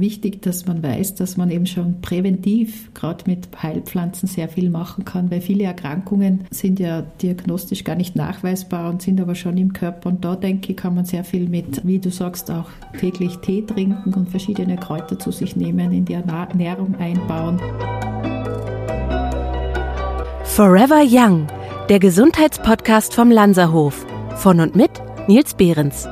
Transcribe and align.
wichtig, 0.00 0.42
dass 0.42 0.66
man 0.66 0.82
weiß, 0.82 1.14
dass 1.14 1.36
man 1.36 1.50
eben 1.50 1.66
schon 1.66 2.00
präventiv, 2.00 2.92
gerade 2.94 3.24
mit 3.26 3.48
Heilpflanzen, 3.62 4.28
sehr 4.28 4.48
viel 4.48 4.70
machen 4.70 5.04
kann, 5.04 5.30
weil 5.30 5.40
viele 5.40 5.64
Erkrankungen 5.64 6.46
sind 6.50 6.80
ja 6.80 7.02
diagnostisch 7.22 7.84
gar 7.84 7.96
nicht 7.96 8.16
nachweisbar 8.16 8.90
und 8.90 9.02
sind 9.02 9.20
aber 9.20 9.34
schon 9.34 9.56
im 9.56 9.72
Körper. 9.72 10.08
Und 10.08 10.24
da 10.24 10.36
denke 10.36 10.72
ich, 10.72 10.76
kann 10.76 10.94
man 10.94 11.04
sehr 11.04 11.24
viel 11.24 11.48
mit, 11.48 11.86
wie 11.86 11.98
du 11.98 12.10
sagst, 12.10 12.50
auch 12.50 12.68
täglich 12.98 13.38
Tee 13.38 13.62
trinken 13.62 14.14
und 14.14 14.28
verschiedene 14.28 14.76
Kräuter 14.76 15.18
zu 15.18 15.30
sich 15.30 15.56
nehmen, 15.56 15.92
in 15.92 16.04
die 16.04 16.14
Ernährung 16.14 16.94
einbauen. 16.96 17.60
Forever 20.44 21.02
Young, 21.06 21.46
der 21.88 22.00
Gesundheitspodcast 22.00 23.14
vom 23.14 23.30
Lanzerhof. 23.30 24.04
Von 24.36 24.60
und 24.60 24.74
mit 24.74 24.90
Nils 25.28 25.54
Behrens. 25.54 26.08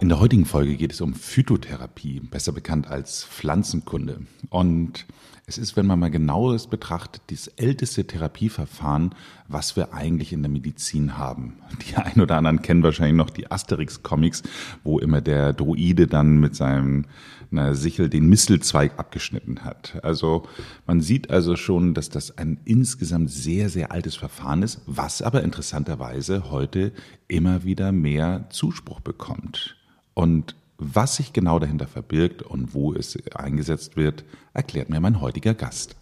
In 0.00 0.08
der 0.08 0.18
heutigen 0.18 0.46
Folge 0.46 0.76
geht 0.76 0.94
es 0.94 1.02
um 1.02 1.12
Phytotherapie, 1.12 2.20
besser 2.20 2.52
bekannt 2.52 2.86
als 2.86 3.22
Pflanzenkunde. 3.22 4.22
Und 4.48 5.04
es 5.44 5.58
ist, 5.58 5.76
wenn 5.76 5.84
man 5.84 5.98
mal 5.98 6.10
genaueres 6.10 6.68
betrachtet, 6.68 7.20
das 7.26 7.48
älteste 7.48 8.06
Therapieverfahren, 8.06 9.14
was 9.46 9.76
wir 9.76 9.92
eigentlich 9.92 10.32
in 10.32 10.42
der 10.42 10.50
Medizin 10.50 11.18
haben. 11.18 11.58
Die 11.86 11.96
ein 11.96 12.18
oder 12.18 12.38
anderen 12.38 12.62
kennen 12.62 12.82
wahrscheinlich 12.82 13.16
noch 13.16 13.28
die 13.28 13.50
Asterix-Comics, 13.50 14.42
wo 14.84 14.98
immer 14.98 15.20
der 15.20 15.52
Droide 15.52 16.06
dann 16.06 16.40
mit 16.40 16.56
seinem 16.56 17.04
na, 17.50 17.74
Sichel 17.74 18.08
den 18.08 18.26
Mistelzweig 18.26 18.98
abgeschnitten 18.98 19.64
hat. 19.64 20.00
Also 20.02 20.48
man 20.86 21.02
sieht 21.02 21.28
also 21.28 21.56
schon, 21.56 21.92
dass 21.92 22.08
das 22.08 22.38
ein 22.38 22.58
insgesamt 22.64 23.30
sehr, 23.30 23.68
sehr 23.68 23.92
altes 23.92 24.16
Verfahren 24.16 24.62
ist, 24.62 24.80
was 24.86 25.20
aber 25.20 25.44
interessanterweise 25.44 26.50
heute 26.50 26.92
immer 27.28 27.64
wieder 27.64 27.92
mehr 27.92 28.46
Zuspruch 28.48 29.00
bekommt. 29.00 29.76
Und 30.14 30.54
was 30.78 31.16
sich 31.16 31.32
genau 31.32 31.58
dahinter 31.58 31.86
verbirgt 31.86 32.42
und 32.42 32.74
wo 32.74 32.94
es 32.94 33.18
eingesetzt 33.34 33.96
wird, 33.96 34.24
erklärt 34.54 34.88
mir 34.88 35.00
mein 35.00 35.20
heutiger 35.20 35.54
Gast. 35.54 35.96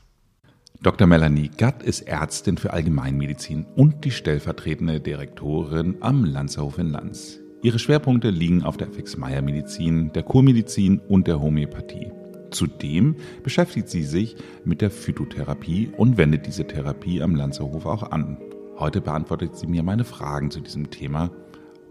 Dr. 0.81 1.09
Melanie 1.09 1.51
Gatt 1.57 1.83
ist 1.83 2.03
Ärztin 2.03 2.57
für 2.57 2.73
Allgemeinmedizin 2.73 3.67
und 3.75 4.05
die 4.05 4.13
stellvertretende 4.13 5.01
Direktorin 5.01 5.97
am 6.01 6.25
Lanzerhof 6.25 6.79
in 6.79 6.91
Lanz. 6.91 7.41
Ihre 7.63 7.81
Schwerpunkte 7.81 8.31
liegen 8.31 8.63
auf 8.63 8.77
der 8.77 8.87
FX-Meyer-Medizin, 8.87 10.13
der 10.13 10.23
Kurmedizin 10.23 11.01
und 11.01 11.27
der 11.27 11.41
Homöopathie. 11.41 12.13
Zudem 12.53 13.17
beschäftigt 13.43 13.89
sie 13.89 14.05
sich 14.05 14.37
mit 14.65 14.81
der 14.81 14.93
Phytotherapie 14.93 15.91
und 15.97 16.17
wendet 16.17 16.47
diese 16.47 16.69
Therapie 16.69 17.21
am 17.21 17.35
Lanzerhof 17.35 17.85
auch 17.85 18.13
an. 18.13 18.39
Heute 18.79 19.01
beantwortet 19.01 19.57
sie 19.57 19.67
mir 19.67 19.83
meine 19.83 20.05
Fragen 20.05 20.53
zu 20.53 20.61
diesem 20.61 20.91
Thema 20.91 21.33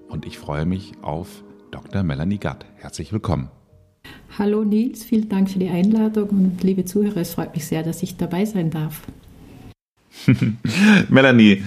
und 0.08 0.26
ich 0.26 0.38
freue 0.38 0.66
mich 0.66 0.94
auf 1.02 1.44
Dr. 1.72 2.04
Melanie 2.04 2.40
Gatt. 2.40 2.66
Herzlich 2.78 3.12
willkommen. 3.12 3.50
Hallo 4.38 4.64
Nils, 4.64 5.04
vielen 5.04 5.30
Dank 5.30 5.50
für 5.50 5.60
die 5.60 5.70
Einladung 5.70 6.30
und 6.30 6.64
liebe 6.64 6.86
Zuhörer, 6.86 7.18
es 7.18 7.34
freut 7.34 7.56
mich 7.56 7.66
sehr, 7.66 7.84
dass 7.84 8.04
ich 8.04 8.18
dabei 8.18 8.46
sein 8.46 8.70
darf. 8.70 9.02
Melanie, 11.10 11.64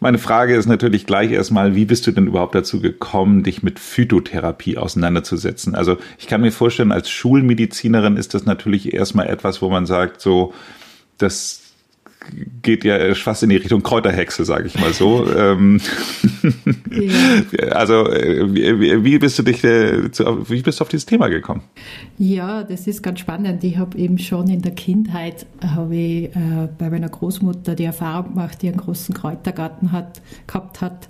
meine 0.00 0.18
Frage 0.18 0.54
ist 0.54 0.66
natürlich 0.66 1.06
gleich 1.06 1.32
erstmal, 1.32 1.74
wie 1.74 1.86
bist 1.86 2.06
du 2.06 2.12
denn 2.12 2.26
überhaupt 2.26 2.54
dazu 2.54 2.80
gekommen, 2.80 3.42
dich 3.42 3.62
mit 3.62 3.78
Phytotherapie 3.78 4.76
auseinanderzusetzen? 4.76 5.74
Also 5.74 5.96
ich 6.18 6.26
kann 6.26 6.42
mir 6.42 6.52
vorstellen, 6.52 6.92
als 6.92 7.10
Schulmedizinerin 7.10 8.16
ist 8.16 8.34
das 8.34 8.44
natürlich 8.44 8.92
erstmal 8.92 9.28
etwas, 9.28 9.62
wo 9.62 9.70
man 9.70 9.86
sagt, 9.86 10.20
so, 10.20 10.52
das 11.18 11.63
geht 12.62 12.84
ja 12.84 13.14
fast 13.14 13.42
in 13.42 13.50
die 13.50 13.56
Richtung 13.56 13.82
Kräuterhexe, 13.82 14.44
sage 14.44 14.66
ich 14.66 14.78
mal 14.78 14.92
so. 14.92 15.26
Ähm, 15.34 15.80
ja. 16.90 17.68
Also 17.68 18.04
wie, 18.04 19.04
wie, 19.04 19.18
bist 19.18 19.38
du 19.38 19.42
dich 19.42 19.64
äh, 19.64 20.04
wie 20.48 20.62
bist 20.62 20.78
du 20.78 20.82
auf 20.82 20.88
dieses 20.88 21.06
Thema 21.06 21.28
gekommen? 21.28 21.62
Ja, 22.18 22.62
das 22.62 22.86
ist 22.86 23.02
ganz 23.02 23.20
spannend. 23.20 23.64
Ich 23.64 23.76
habe 23.76 23.98
eben 23.98 24.18
schon 24.18 24.48
in 24.48 24.62
der 24.62 24.72
Kindheit 24.72 25.46
habe 25.60 25.96
ich 25.96 26.24
äh, 26.36 26.68
bei 26.78 26.88
meiner 26.88 27.08
Großmutter 27.08 27.74
die 27.74 27.84
Erfahrung 27.84 28.34
gemacht, 28.34 28.62
die 28.62 28.68
einen 28.68 28.76
großen 28.76 29.14
Kräutergarten 29.14 29.92
hat, 29.92 30.22
gehabt 30.46 30.80
hat, 30.80 31.08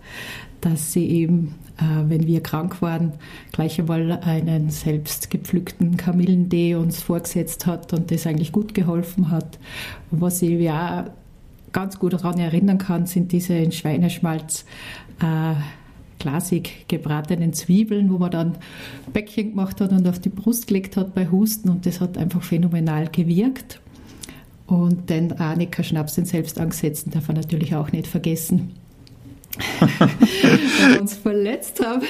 dass 0.61 0.93
sie 0.93 1.07
eben 1.07 1.55
äh, 1.64 1.64
wenn 1.77 2.27
wir 2.27 2.41
krank 2.41 2.81
waren, 2.83 3.15
gleich 3.53 3.81
einmal 3.81 4.13
einen 4.23 4.71
selbst 4.71 5.31
gepflückten 5.31 5.97
Kamillentee 5.97 6.77
uns 6.77 7.03
vorgesetzt 7.03 7.67
hat 7.67 7.93
und 7.93 8.11
das 8.11 8.27
eigentlich 8.27 8.53
gut 8.53 8.75
geholfen 8.75 9.31
hat. 9.31 9.59
was 10.11 10.41
ich 10.43 10.61
ja 10.61 11.11
ganz 11.73 11.99
gut 11.99 12.13
daran 12.13 12.39
erinnern 12.39 12.79
kann, 12.79 13.07
sind 13.07 13.33
diese 13.33 13.55
in 13.55 13.73
Schweineschmalz 13.73 14.65
äh, 15.21 15.55
glasig 16.21 16.87
gebratenen 16.89 17.53
Zwiebeln, 17.53 18.11
wo 18.13 18.19
man 18.19 18.31
dann 18.31 18.55
Bäckchen 19.13 19.51
gemacht 19.51 19.81
hat 19.81 19.91
und 19.91 20.07
auf 20.07 20.21
die 20.21 20.29
Brust 20.29 20.69
gelegt 20.69 20.97
hat 20.97 21.15
bei 21.15 21.29
Husten 21.29 21.69
und 21.69 21.87
das 21.87 22.01
hat 22.01 22.17
einfach 22.17 22.43
phänomenal 22.43 23.09
gewirkt. 23.09 23.81
Und 24.67 25.11
den 25.11 25.33
Arnika 25.39 25.83
Schnaps, 25.83 26.15
den 26.15 26.25
selbst 26.25 26.59
angesetzten, 26.59 27.11
darf 27.11 27.29
man 27.29 27.37
natürlich 27.37 27.75
auch 27.75 27.93
nicht 27.93 28.07
vergessen 28.07 28.73
wir 29.59 31.01
uns 31.01 31.15
verletzt 31.15 31.85
haben. 31.85 32.03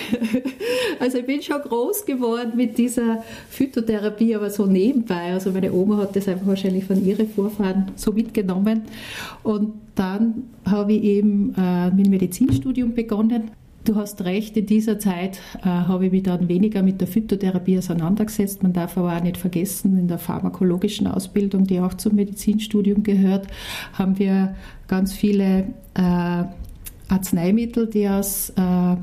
Also 1.00 1.18
ich 1.18 1.26
bin 1.26 1.42
schon 1.42 1.60
groß 1.60 2.06
geworden 2.06 2.52
mit 2.56 2.78
dieser 2.78 3.22
Phytotherapie, 3.50 4.34
aber 4.34 4.50
so 4.50 4.66
nebenbei. 4.66 5.32
Also 5.32 5.50
meine 5.50 5.72
Oma 5.72 5.98
hat 5.98 6.16
das 6.16 6.28
einfach 6.28 6.46
wahrscheinlich 6.46 6.84
von 6.84 7.04
ihren 7.04 7.28
Vorfahren 7.28 7.92
so 7.96 8.12
mitgenommen. 8.12 8.82
Und 9.42 9.74
dann 9.94 10.44
habe 10.64 10.92
ich 10.94 11.02
eben 11.02 11.54
äh, 11.56 11.90
mit 11.90 12.08
Medizinstudium 12.08 12.94
begonnen. 12.94 13.50
Du 13.84 13.96
hast 13.96 14.24
recht, 14.24 14.56
in 14.56 14.64
dieser 14.64 14.98
Zeit 14.98 15.40
äh, 15.62 15.66
habe 15.66 16.06
ich 16.06 16.12
mich 16.12 16.22
dann 16.22 16.48
weniger 16.48 16.82
mit 16.82 17.02
der 17.02 17.08
Phytotherapie 17.08 17.76
auseinandergesetzt. 17.76 18.62
Man 18.62 18.72
darf 18.72 18.96
aber 18.96 19.14
auch 19.14 19.22
nicht 19.22 19.36
vergessen, 19.36 19.98
in 19.98 20.08
der 20.08 20.16
pharmakologischen 20.16 21.06
Ausbildung, 21.06 21.66
die 21.66 21.80
auch 21.80 21.92
zum 21.92 22.14
Medizinstudium 22.14 23.02
gehört, 23.02 23.46
haben 23.92 24.18
wir 24.18 24.54
ganz 24.88 25.12
viele 25.12 25.66
äh, 25.94 26.44
Arzneimittel, 27.08 27.86
die 27.86 28.08
aus 28.08 28.50
äh, 28.50 28.96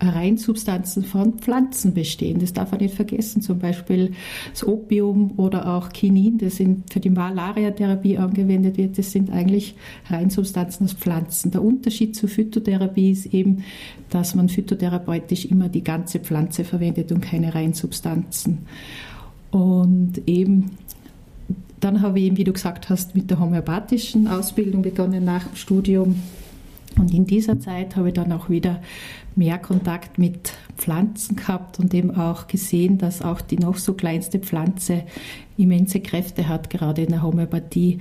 Reinsubstanzen 0.00 1.04
von 1.04 1.34
Pflanzen 1.34 1.94
bestehen. 1.94 2.38
Das 2.40 2.52
darf 2.52 2.72
man 2.72 2.80
nicht 2.80 2.94
vergessen. 2.94 3.42
Zum 3.42 3.58
Beispiel 3.58 4.12
das 4.50 4.66
Opium 4.66 5.32
oder 5.36 5.74
auch 5.74 5.90
Kinin, 5.90 6.38
das 6.38 6.56
für 6.56 7.00
die 7.00 7.10
Malariatherapie 7.10 8.18
angewendet 8.18 8.76
wird. 8.76 8.98
Das 8.98 9.12
sind 9.12 9.30
eigentlich 9.30 9.74
Reinsubstanzen 10.10 10.86
aus 10.86 10.92
Pflanzen. 10.92 11.50
Der 11.50 11.62
Unterschied 11.62 12.16
zur 12.16 12.28
Phytotherapie 12.28 13.12
ist 13.12 13.26
eben, 13.26 13.64
dass 14.10 14.34
man 14.34 14.48
phytotherapeutisch 14.48 15.46
immer 15.46 15.68
die 15.68 15.84
ganze 15.84 16.20
Pflanze 16.20 16.64
verwendet 16.64 17.12
und 17.12 17.20
keine 17.20 17.54
Reinsubstanzen. 17.54 18.58
Und 19.50 20.22
eben 20.26 20.72
dann 21.80 22.00
habe 22.00 22.18
ich 22.18 22.26
eben, 22.26 22.38
wie 22.38 22.44
du 22.44 22.52
gesagt 22.52 22.88
hast, 22.88 23.14
mit 23.14 23.30
der 23.30 23.38
homöopathischen 23.38 24.26
Ausbildung 24.26 24.80
begonnen 24.80 25.22
nach 25.22 25.46
dem 25.46 25.56
Studium 25.56 26.16
und 26.98 27.12
in 27.12 27.26
dieser 27.26 27.58
Zeit 27.58 27.96
habe 27.96 28.08
ich 28.08 28.14
dann 28.14 28.32
auch 28.32 28.48
wieder 28.48 28.80
mehr 29.36 29.58
Kontakt 29.58 30.18
mit 30.18 30.54
Pflanzen 30.76 31.36
gehabt 31.36 31.78
und 31.80 31.92
eben 31.92 32.16
auch 32.16 32.46
gesehen, 32.46 32.98
dass 32.98 33.22
auch 33.22 33.40
die 33.40 33.58
noch 33.58 33.76
so 33.76 33.94
kleinste 33.94 34.38
Pflanze 34.38 35.02
immense 35.56 36.00
Kräfte 36.00 36.48
hat, 36.48 36.70
gerade 36.70 37.02
in 37.02 37.10
der 37.10 37.22
Homöopathie. 37.22 38.00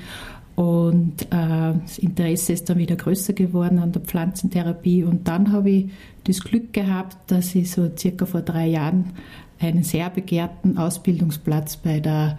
Und 0.56 1.24
äh, 1.32 1.74
das 1.82 1.98
Interesse 1.98 2.54
ist 2.54 2.70
dann 2.70 2.78
wieder 2.78 2.96
größer 2.96 3.34
geworden 3.34 3.80
an 3.80 3.92
der 3.92 4.04
Pflanzentherapie. 4.04 5.04
Und 5.04 5.28
dann 5.28 5.52
habe 5.52 5.70
ich 5.70 5.86
das 6.26 6.42
Glück 6.42 6.74
gehabt, 6.74 7.18
dass 7.32 7.56
ich 7.56 7.72
so 7.72 7.90
circa 7.98 8.28
vor 8.28 8.42
drei 8.42 8.68
Jahren 8.68 9.14
einen 9.60 9.84
sehr 9.84 10.10
begehrten 10.10 10.78
Ausbildungsplatz 10.78 11.78
bei 11.78 12.00
der 12.00 12.38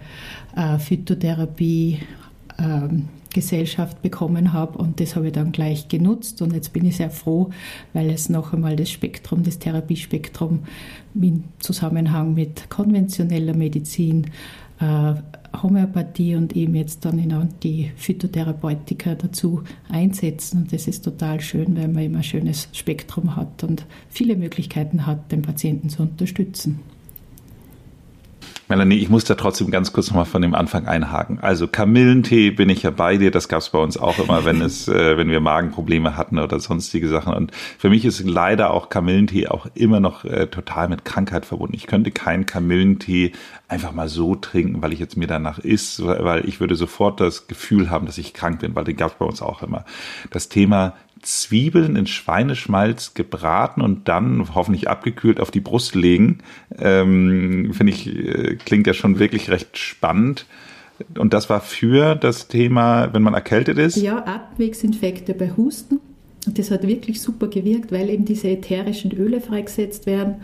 äh, 0.55 0.77
Phytotherapie 0.77 1.99
ähm, 2.57 3.09
Gesellschaft 3.35 4.01
bekommen 4.01 4.53
habe 4.53 4.77
und 4.77 5.01
das 5.01 5.17
habe 5.17 5.27
ich 5.27 5.33
dann 5.33 5.51
gleich 5.51 5.89
genutzt 5.89 6.41
und 6.41 6.53
jetzt 6.53 6.71
bin 6.71 6.85
ich 6.85 6.95
sehr 6.95 7.09
froh, 7.09 7.49
weil 7.91 8.09
es 8.09 8.29
noch 8.29 8.53
einmal 8.53 8.77
das 8.77 8.89
Spektrum, 8.89 9.43
das 9.43 9.59
Therapiespektrum 9.59 10.61
im 11.15 11.43
Zusammenhang 11.59 12.33
mit 12.33 12.69
konventioneller 12.69 13.53
Medizin, 13.53 14.27
äh, 14.79 15.15
Homöopathie 15.61 16.35
und 16.35 16.55
eben 16.55 16.75
jetzt 16.75 17.03
dann 17.03 17.49
die 17.61 17.91
Phytotherapeutika 17.97 19.15
dazu 19.15 19.63
einsetzen 19.89 20.61
und 20.61 20.73
das 20.73 20.87
ist 20.87 21.03
total 21.03 21.41
schön, 21.41 21.75
weil 21.75 21.89
man 21.89 22.03
immer 22.03 22.17
ein 22.19 22.23
schönes 22.23 22.69
Spektrum 22.71 23.35
hat 23.35 23.65
und 23.65 23.85
viele 24.09 24.37
Möglichkeiten 24.37 25.05
hat, 25.05 25.29
den 25.33 25.41
Patienten 25.41 25.89
zu 25.89 26.03
unterstützen. 26.03 26.79
Melanie, 28.67 28.95
ich 28.95 29.09
muss 29.09 29.25
da 29.25 29.35
trotzdem 29.35 29.69
ganz 29.69 29.93
kurz 29.93 30.07
nochmal 30.07 30.25
von 30.25 30.41
dem 30.41 30.55
Anfang 30.55 30.87
einhaken. 30.87 31.37
Also 31.39 31.67
Kamillentee 31.67 32.49
bin 32.49 32.69
ich 32.69 32.81
ja 32.81 32.89
bei 32.89 33.17
dir, 33.17 33.29
das 33.29 33.47
gab 33.47 33.59
es 33.59 33.69
bei 33.69 33.77
uns 33.77 33.95
auch 33.95 34.17
immer, 34.17 34.43
wenn 34.43 34.59
es, 34.61 34.87
äh, 34.87 35.17
wenn 35.17 35.29
wir 35.29 35.39
Magenprobleme 35.39 36.17
hatten 36.17 36.39
oder 36.39 36.59
sonstige 36.59 37.07
Sachen. 37.07 37.33
Und 37.35 37.51
für 37.77 37.91
mich 37.91 38.05
ist 38.05 38.23
leider 38.25 38.71
auch 38.71 38.89
Kamillentee 38.89 39.47
auch 39.49 39.67
immer 39.75 39.99
noch 39.99 40.25
äh, 40.25 40.47
total 40.47 40.89
mit 40.89 41.05
Krankheit 41.05 41.45
verbunden. 41.45 41.75
Ich 41.75 41.85
könnte 41.85 42.09
keinen 42.09 42.47
Kamillentee 42.47 43.33
einfach 43.67 43.91
mal 43.91 44.09
so 44.09 44.33
trinken, 44.33 44.81
weil 44.81 44.93
ich 44.93 44.99
jetzt 44.99 45.15
mir 45.15 45.27
danach 45.27 45.59
isst, 45.59 46.03
weil 46.03 46.47
ich 46.49 46.59
würde 46.59 46.75
sofort 46.75 47.19
das 47.19 47.45
Gefühl 47.47 47.91
haben, 47.91 48.07
dass 48.07 48.17
ich 48.17 48.33
krank 48.33 48.61
bin, 48.61 48.75
weil 48.75 48.83
den 48.83 48.97
gab 48.97 49.11
es 49.11 49.17
bei 49.19 49.25
uns 49.25 49.43
auch 49.43 49.61
immer. 49.61 49.85
Das 50.31 50.49
Thema 50.49 50.95
Zwiebeln 51.25 51.95
in 51.95 52.07
Schweineschmalz 52.07 53.13
gebraten 53.13 53.81
und 53.81 54.07
dann 54.07 54.55
hoffentlich 54.55 54.89
abgekühlt 54.89 55.39
auf 55.39 55.51
die 55.51 55.59
Brust 55.59 55.95
legen. 55.95 56.39
Ähm, 56.77 57.73
Finde 57.73 57.93
ich, 57.93 58.07
äh, 58.07 58.55
klingt 58.55 58.87
ja 58.87 58.93
schon 58.93 59.19
wirklich 59.19 59.49
recht 59.49 59.77
spannend. 59.77 60.45
Und 61.17 61.33
das 61.33 61.49
war 61.49 61.61
für 61.61 62.15
das 62.15 62.47
Thema, 62.47 63.13
wenn 63.13 63.21
man 63.21 63.33
erkältet 63.33 63.77
ist? 63.77 63.97
Ja, 63.97 64.25
Atemwegsinfekte 64.25 65.33
bei 65.33 65.51
Husten. 65.57 65.99
Und 66.45 66.59
das 66.59 66.71
hat 66.71 66.87
wirklich 66.87 67.21
super 67.21 67.47
gewirkt, 67.47 67.91
weil 67.91 68.09
eben 68.09 68.25
diese 68.25 68.49
ätherischen 68.49 69.11
Öle 69.11 69.41
freigesetzt 69.41 70.05
werden 70.05 70.35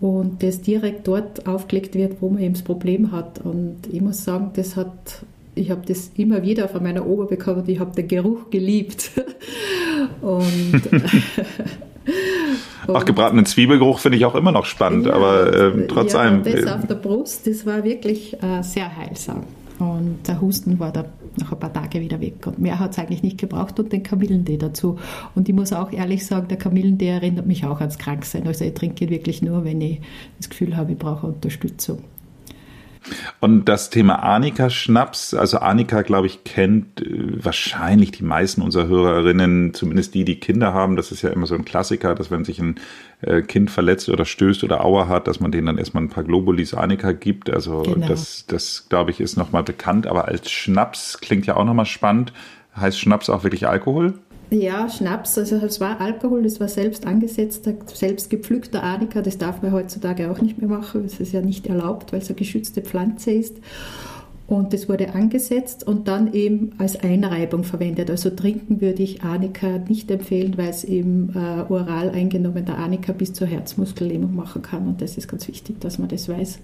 und 0.00 0.42
das 0.42 0.62
direkt 0.62 1.06
dort 1.06 1.46
aufgelegt 1.46 1.94
wird, 1.94 2.22
wo 2.22 2.30
man 2.30 2.42
eben 2.42 2.54
das 2.54 2.62
Problem 2.62 3.12
hat. 3.12 3.40
Und 3.40 3.78
ich 3.92 4.00
muss 4.00 4.24
sagen, 4.24 4.52
das 4.54 4.76
hat, 4.76 5.24
ich 5.60 5.70
habe 5.70 5.82
das 5.86 6.10
immer 6.16 6.42
wieder 6.42 6.68
von 6.68 6.82
meiner 6.82 7.06
Oma 7.06 7.24
bekommen 7.24 7.60
und 7.60 7.68
ich 7.68 7.78
habe 7.78 7.94
den 7.94 8.08
Geruch 8.08 8.50
geliebt. 8.50 9.10
und 10.20 10.82
Auch 12.88 13.04
gebratenen 13.04 13.46
Zwiebelgeruch 13.46 14.00
finde 14.00 14.18
ich 14.18 14.24
auch 14.24 14.34
immer 14.34 14.52
noch 14.52 14.64
spannend, 14.64 15.06
ja, 15.06 15.12
aber 15.12 15.52
äh, 15.52 15.86
trotz 15.86 16.14
ja, 16.14 16.20
allem. 16.20 16.42
Das 16.42 16.66
auf 16.66 16.86
der 16.86 16.96
Brust, 16.96 17.46
das 17.46 17.66
war 17.66 17.84
wirklich 17.84 18.34
äh, 18.42 18.62
sehr 18.62 18.96
heilsam. 18.96 19.44
Und 19.78 20.18
der 20.26 20.40
Husten 20.40 20.78
war 20.78 20.92
da 20.92 21.06
nach 21.36 21.52
ein 21.52 21.58
paar 21.58 21.72
Tagen 21.72 22.00
wieder 22.00 22.20
weg. 22.20 22.46
Und 22.46 22.58
mehr 22.58 22.78
hat 22.78 22.92
es 22.92 22.98
eigentlich 22.98 23.22
nicht 23.22 23.38
gebraucht 23.38 23.78
und 23.78 23.92
den 23.92 24.02
Kamillentee 24.02 24.58
dazu. 24.58 24.96
Und 25.34 25.48
ich 25.48 25.54
muss 25.54 25.72
auch 25.72 25.92
ehrlich 25.92 26.26
sagen, 26.26 26.48
der 26.48 26.58
Kamillentee 26.58 27.08
erinnert 27.08 27.46
mich 27.46 27.64
auch 27.64 27.80
ans 27.80 27.96
Kranksein. 27.96 28.46
Also 28.46 28.64
ich 28.64 28.74
trinke 28.74 29.04
ihn 29.04 29.10
wirklich 29.10 29.40
nur, 29.40 29.64
wenn 29.64 29.80
ich 29.80 30.00
das 30.38 30.50
Gefühl 30.50 30.76
habe, 30.76 30.92
ich 30.92 30.98
brauche 30.98 31.26
Unterstützung. 31.26 31.98
Und 33.40 33.64
das 33.66 33.90
Thema 33.90 34.22
Arnika-Schnaps, 34.22 35.34
also 35.34 35.58
Arnika, 35.58 36.02
glaube 36.02 36.26
ich, 36.26 36.44
kennt 36.44 37.00
äh, 37.00 37.44
wahrscheinlich 37.44 38.12
die 38.12 38.22
meisten 38.22 38.62
unserer 38.62 38.88
Hörerinnen, 38.88 39.74
zumindest 39.74 40.14
die, 40.14 40.24
die 40.24 40.38
Kinder 40.38 40.74
haben. 40.74 40.96
Das 40.96 41.12
ist 41.12 41.22
ja 41.22 41.30
immer 41.30 41.46
so 41.46 41.54
ein 41.54 41.64
Klassiker, 41.64 42.14
dass 42.14 42.30
wenn 42.30 42.44
sich 42.44 42.58
ein 42.60 42.76
äh, 43.22 43.42
Kind 43.42 43.70
verletzt 43.70 44.08
oder 44.08 44.24
stößt 44.24 44.64
oder 44.64 44.84
Aua 44.84 45.08
hat, 45.08 45.26
dass 45.26 45.40
man 45.40 45.52
denen 45.52 45.66
dann 45.66 45.78
erstmal 45.78 46.02
ein 46.02 46.10
paar 46.10 46.24
Globulis 46.24 46.74
Arnika 46.74 47.12
gibt. 47.12 47.50
Also 47.50 47.82
genau. 47.82 48.06
das, 48.06 48.44
das 48.46 48.86
glaube 48.88 49.10
ich, 49.10 49.20
ist 49.20 49.36
nochmal 49.36 49.62
bekannt. 49.62 50.06
Aber 50.06 50.28
als 50.28 50.50
Schnaps 50.50 51.18
klingt 51.20 51.46
ja 51.46 51.56
auch 51.56 51.64
nochmal 51.64 51.86
spannend. 51.86 52.32
Heißt 52.76 53.00
Schnaps 53.00 53.30
auch 53.30 53.42
wirklich 53.42 53.66
Alkohol? 53.66 54.14
Ja, 54.50 54.88
Schnaps, 54.88 55.38
also 55.38 55.56
es 55.56 55.78
war 55.78 56.00
Alkohol, 56.00 56.42
das 56.42 56.58
war 56.58 56.66
selbst 56.66 57.06
angesetzter, 57.06 57.74
selbst 57.86 58.30
gepflückter 58.30 58.82
Arnika, 58.82 59.22
das 59.22 59.38
darf 59.38 59.62
man 59.62 59.70
heutzutage 59.72 60.28
auch 60.28 60.40
nicht 60.40 60.58
mehr 60.58 60.68
machen, 60.68 61.04
das 61.04 61.20
ist 61.20 61.32
ja 61.32 61.40
nicht 61.40 61.68
erlaubt, 61.68 62.12
weil 62.12 62.20
es 62.20 62.28
eine 62.28 62.34
geschützte 62.34 62.82
Pflanze 62.82 63.30
ist. 63.30 63.58
Und 64.48 64.72
das 64.72 64.88
wurde 64.88 65.14
angesetzt 65.14 65.86
und 65.86 66.08
dann 66.08 66.32
eben 66.32 66.72
als 66.78 66.98
Einreibung 66.98 67.62
verwendet. 67.62 68.10
Also 68.10 68.30
trinken 68.30 68.80
würde 68.80 69.04
ich 69.04 69.22
Arnika 69.22 69.78
nicht 69.78 70.10
empfehlen, 70.10 70.58
weil 70.58 70.70
es 70.70 70.82
eben 70.82 71.32
äh, 71.36 71.72
oral 71.72 72.10
eingenommen 72.10 72.64
der 72.64 72.78
Arnika 72.78 73.12
bis 73.12 73.32
zur 73.32 73.46
Herzmuskellähmung 73.46 74.34
machen 74.34 74.62
kann. 74.62 74.88
Und 74.88 75.00
das 75.00 75.16
ist 75.16 75.28
ganz 75.28 75.46
wichtig, 75.46 75.80
dass 75.80 76.00
man 76.00 76.08
das 76.08 76.28
weiß. 76.28 76.58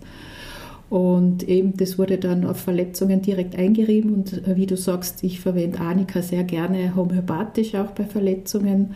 Und 0.88 1.48
eben, 1.48 1.76
das 1.76 1.98
wurde 1.98 2.18
dann 2.18 2.44
auf 2.44 2.58
Verletzungen 2.58 3.20
direkt 3.20 3.56
eingerieben. 3.58 4.14
Und 4.14 4.46
äh, 4.46 4.56
wie 4.56 4.66
du 4.66 4.76
sagst, 4.76 5.24
ich 5.24 5.40
verwende 5.40 5.80
Arnika 5.80 6.22
sehr 6.22 6.44
gerne 6.44 6.94
homöopathisch 6.94 7.74
auch 7.74 7.90
bei 7.90 8.04
Verletzungen. 8.04 8.94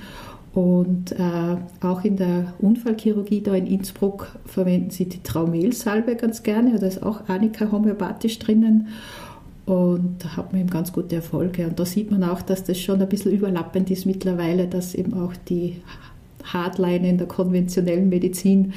Und 0.54 1.12
äh, 1.12 1.56
auch 1.80 2.04
in 2.04 2.16
der 2.16 2.54
Unfallchirurgie 2.58 3.40
da 3.40 3.54
in 3.54 3.66
Innsbruck 3.66 4.36
verwenden 4.46 4.90
sie 4.90 5.08
die 5.08 5.22
Traumelsalbe 5.22 6.16
ganz 6.16 6.42
gerne. 6.42 6.78
Da 6.78 6.86
ist 6.86 7.02
auch 7.02 7.28
Arnika 7.28 7.70
homöopathisch 7.70 8.38
drinnen. 8.38 8.88
Und 9.66 10.16
da 10.18 10.36
hat 10.36 10.52
man 10.52 10.62
eben 10.62 10.70
ganz 10.70 10.92
gute 10.92 11.16
Erfolge. 11.16 11.66
Und 11.66 11.78
da 11.78 11.84
sieht 11.84 12.10
man 12.10 12.24
auch, 12.24 12.42
dass 12.42 12.64
das 12.64 12.80
schon 12.80 13.00
ein 13.00 13.08
bisschen 13.08 13.32
überlappend 13.32 13.90
ist 13.90 14.06
mittlerweile, 14.06 14.66
dass 14.66 14.94
eben 14.94 15.14
auch 15.14 15.34
die 15.48 15.76
Hardline 16.44 17.08
in 17.08 17.18
der 17.18 17.28
konventionellen 17.28 18.08
Medizin 18.08 18.72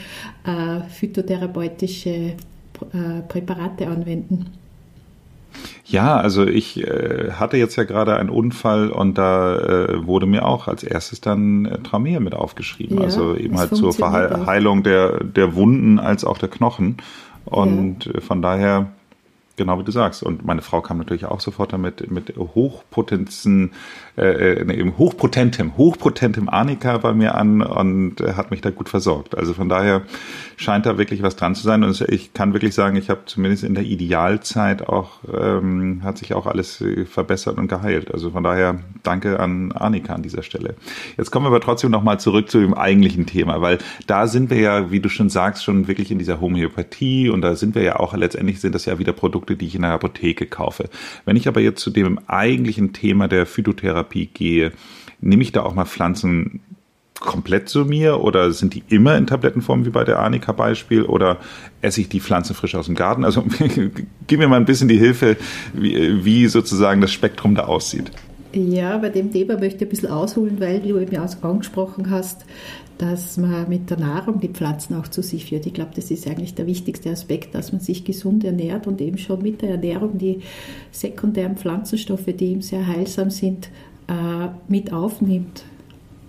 äh, 0.46 0.82
phytotherapeutische 0.90 2.34
Präparate 3.28 3.88
anwenden. 3.88 4.48
Ja, 5.86 6.18
also 6.18 6.48
ich 6.48 6.84
äh, 6.84 7.32
hatte 7.34 7.58
jetzt 7.58 7.76
ja 7.76 7.84
gerade 7.84 8.16
einen 8.18 8.30
Unfall 8.30 8.90
und 8.90 9.18
da 9.18 9.56
äh, 9.56 10.08
wurde 10.08 10.26
mir 10.26 10.46
auch 10.46 10.68
als 10.68 10.84
erstes 10.84 11.22
dann 11.22 11.66
äh, 11.66 11.78
Traumier 11.80 12.20
mit 12.20 12.34
aufgeschrieben. 12.34 12.98
Ja, 12.98 13.04
also 13.04 13.36
eben 13.36 13.58
halt 13.58 13.76
zur 13.76 13.94
Verheilung 13.94 14.84
der, 14.84 15.24
der 15.24 15.56
Wunden 15.56 16.00
als 16.00 16.26
auch 16.26 16.38
der 16.38 16.50
Knochen. 16.50 16.98
Und 17.46 18.06
ja. 18.06 18.14
Äh, 18.16 18.22
von 18.22 18.42
daher 18.42 18.88
Genau 19.56 19.78
wie 19.78 19.84
du 19.84 19.92
sagst. 19.92 20.24
Und 20.24 20.44
meine 20.46 20.64
Frau 20.64 20.82
kam 20.82 20.98
natürlich 20.98 21.26
auch 21.26 21.40
sofort 21.40 21.74
damit 21.74 22.10
mit 22.10 22.34
hochpotenzen, 22.38 23.74
äh, 24.18 24.62
äh 24.62 24.92
hochpotentem, 24.98 25.78
hochpotentem 25.78 26.50
Arnika 26.50 26.98
bei 26.98 27.14
mir 27.14 27.36
an 27.36 27.62
und 27.62 28.22
äh, 28.22 28.34
hat 28.34 28.52
mich 28.52 28.62
da 28.62 28.70
gut 28.70 28.90
versorgt. 28.90 29.38
Also 29.38 29.54
von 29.54 29.70
daher 29.70 30.04
scheint 30.58 30.86
da 30.86 30.98
wirklich 30.98 31.22
was 31.22 31.36
dran 31.36 31.56
zu 31.56 31.64
sein. 31.64 31.84
Und 31.84 32.00
ich 32.02 32.34
kann 32.34 32.54
wirklich 32.54 32.74
sagen, 32.74 32.96
ich 32.96 33.10
habe 33.10 33.22
zumindest 33.26 33.64
in 33.64 33.76
der 33.76 33.84
Idealzeit 33.84 34.88
auch, 34.88 35.20
ähm, 35.34 36.02
hat 36.04 36.18
sich 36.18 36.34
auch 36.34 36.46
alles 36.46 36.82
äh, 36.82 37.06
verbessert 37.06 37.58
und 37.58 37.68
geheilt. 37.68 38.14
Also 38.14 38.32
von 38.32 38.44
daher 38.44 38.80
danke 39.04 39.40
an 39.40 39.72
Arnika 39.72 40.14
an 40.14 40.24
dieser 40.24 40.44
Stelle. 40.44 40.76
Jetzt 41.18 41.32
kommen 41.32 41.46
wir 41.46 41.50
aber 41.50 41.62
trotzdem 41.62 41.92
nochmal 41.92 42.20
zurück 42.20 42.50
zu 42.50 42.60
dem 42.60 42.74
eigentlichen 42.74 43.26
Thema, 43.26 43.62
weil 43.62 43.80
da 44.08 44.28
sind 44.28 44.50
wir 44.50 44.60
ja, 44.60 44.92
wie 44.92 45.00
du 45.00 45.10
schon 45.10 45.30
sagst, 45.30 45.64
schon 45.64 45.88
wirklich 45.88 46.12
in 46.12 46.20
dieser 46.20 46.40
Homöopathie 46.40 47.30
und 47.30 47.42
da 47.42 47.56
sind 47.56 47.76
wir 47.76 47.84
ja 47.84 48.00
auch, 48.00 48.14
letztendlich 48.14 48.62
sind 48.62 48.76
das 48.76 48.86
ja 48.86 49.00
wieder 49.00 49.14
Produkte, 49.14 49.56
die 49.56 49.66
ich 49.66 49.76
in 49.76 49.82
der 49.82 49.92
Apotheke 49.92 50.46
kaufe. 50.46 50.90
Wenn 51.26 51.36
ich 51.36 51.48
aber 51.48 51.62
jetzt 51.62 51.82
zu 51.82 51.90
dem 51.90 52.20
eigentlichen 52.28 52.94
Thema 52.94 53.28
der 53.28 53.46
Phytotherapie 53.46 54.03
gehe, 54.04 54.72
nehme 55.22 55.44
ich 55.44 55.52
da 55.52 55.64
auch 55.64 55.74
mal 55.74 55.86
Pflanzen 55.86 56.62
komplett 57.20 57.70
zu 57.70 57.86
mir 57.86 58.20
oder 58.20 58.52
sind 58.52 58.74
die 58.74 58.84
immer 58.90 59.18
in 59.18 59.28
Tablettenform 59.28 59.86
wie 59.86 59.90
bei 59.90 60.04
der 60.04 60.20
Arnika-Beispiel 60.20 61.04
oder 61.04 61.38
esse 61.82 62.02
ich 62.02 62.10
die 62.10 62.20
Pflanzen 62.20 62.54
frisch 62.54 62.76
aus 62.76 62.88
dem 62.88 62.96
Garten? 62.96 63.24
Also 63.24 63.44
gib 64.28 64.40
mir 64.40 64.48
mal 64.48 64.58
ein 64.58 64.66
bisschen 64.66 64.90
die 64.90 64.98
Hilfe, 64.98 65.38
wie, 65.74 66.26
wie 66.26 66.48
sozusagen 66.48 67.02
das 67.02 67.12
Spektrum 67.12 67.56
da 67.56 67.66
aussieht. 67.66 68.12
Ja, 68.54 68.98
bei 68.98 69.10
dem 69.10 69.32
Thema 69.32 69.58
möchte 69.58 69.78
ich 69.78 69.82
ein 69.84 69.90
bisschen 69.90 70.10
ausholen, 70.10 70.60
weil 70.60 70.80
du 70.80 71.00
eben 71.00 71.18
angesprochen 71.18 72.12
hast, 72.12 72.46
dass 73.00 73.38
man 73.38 73.68
mit 73.68 73.90
der 73.90 73.98
Nahrung 73.98 74.40
die 74.40 74.50
Pflanzen 74.50 74.96
auch 74.96 75.08
zu 75.08 75.24
sich 75.24 75.48
führt. 75.48 75.66
Ich 75.66 75.74
glaube, 75.74 75.92
das 75.96 76.12
ist 76.12 76.28
eigentlich 76.28 76.54
der 76.54 76.68
wichtigste 76.68 77.10
Aspekt, 77.10 77.56
dass 77.56 77.72
man 77.72 77.82
sich 77.82 78.06
gesund 78.06 78.44
ernährt 78.44 78.86
und 78.86 79.02
eben 79.02 79.18
schon 79.18 79.42
mit 79.42 79.64
der 79.64 79.72
Ernährung 79.72 80.20
die 80.20 80.42
sekundären 80.92 81.58
Pflanzenstoffe, 81.58 82.28
die 82.28 82.52
eben 82.52 82.62
sehr 82.62 82.86
heilsam 82.86 83.32
sind, 83.32 83.70
äh, 84.08 84.50
mit 84.68 84.92
aufnimmt. 84.94 85.64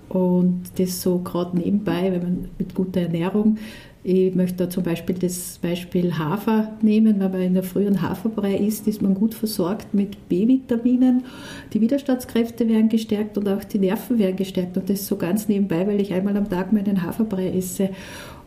Und 0.09 0.63
das 0.77 1.03
so 1.03 1.19
gerade 1.19 1.57
nebenbei, 1.59 2.13
wenn 2.13 2.23
man 2.23 2.49
mit 2.59 2.75
guter 2.75 3.01
Ernährung 3.03 3.59
ich 4.07 4.35
möchte 4.35 4.59
da 4.59 4.71
zum 4.71 4.83
Beispiel 4.83 5.17
das 5.17 5.59
Beispiel 5.63 6.19
Hafer 6.19 6.73
nehmen. 6.83 7.21
Wenn 7.21 7.31
man 7.31 7.41
in 7.41 7.55
der 7.55 7.63
frühen 7.63 8.03
Haferbrei 8.03 8.55
isst, 8.55 8.87
ist 8.87 9.01
man 9.01 9.15
gut 9.15 9.33
versorgt 9.33 9.95
mit 9.95 10.29
B-Vitaminen. 10.29 11.25
Die 11.73 11.81
Widerstandskräfte 11.81 12.69
werden 12.69 12.91
gestärkt 12.91 13.39
und 13.39 13.49
auch 13.49 13.65
die 13.65 13.79
Nerven 13.79 14.19
werden 14.19 14.37
gestärkt. 14.37 14.77
Und 14.77 14.91
das 14.91 15.07
so 15.07 15.17
ganz 15.17 15.49
nebenbei, 15.49 15.87
weil 15.87 16.03
ich 16.03 16.13
einmal 16.13 16.37
am 16.37 16.51
Tag 16.51 16.71
meinen 16.71 17.03
Haferbrei 17.03 17.49
esse. 17.49 17.89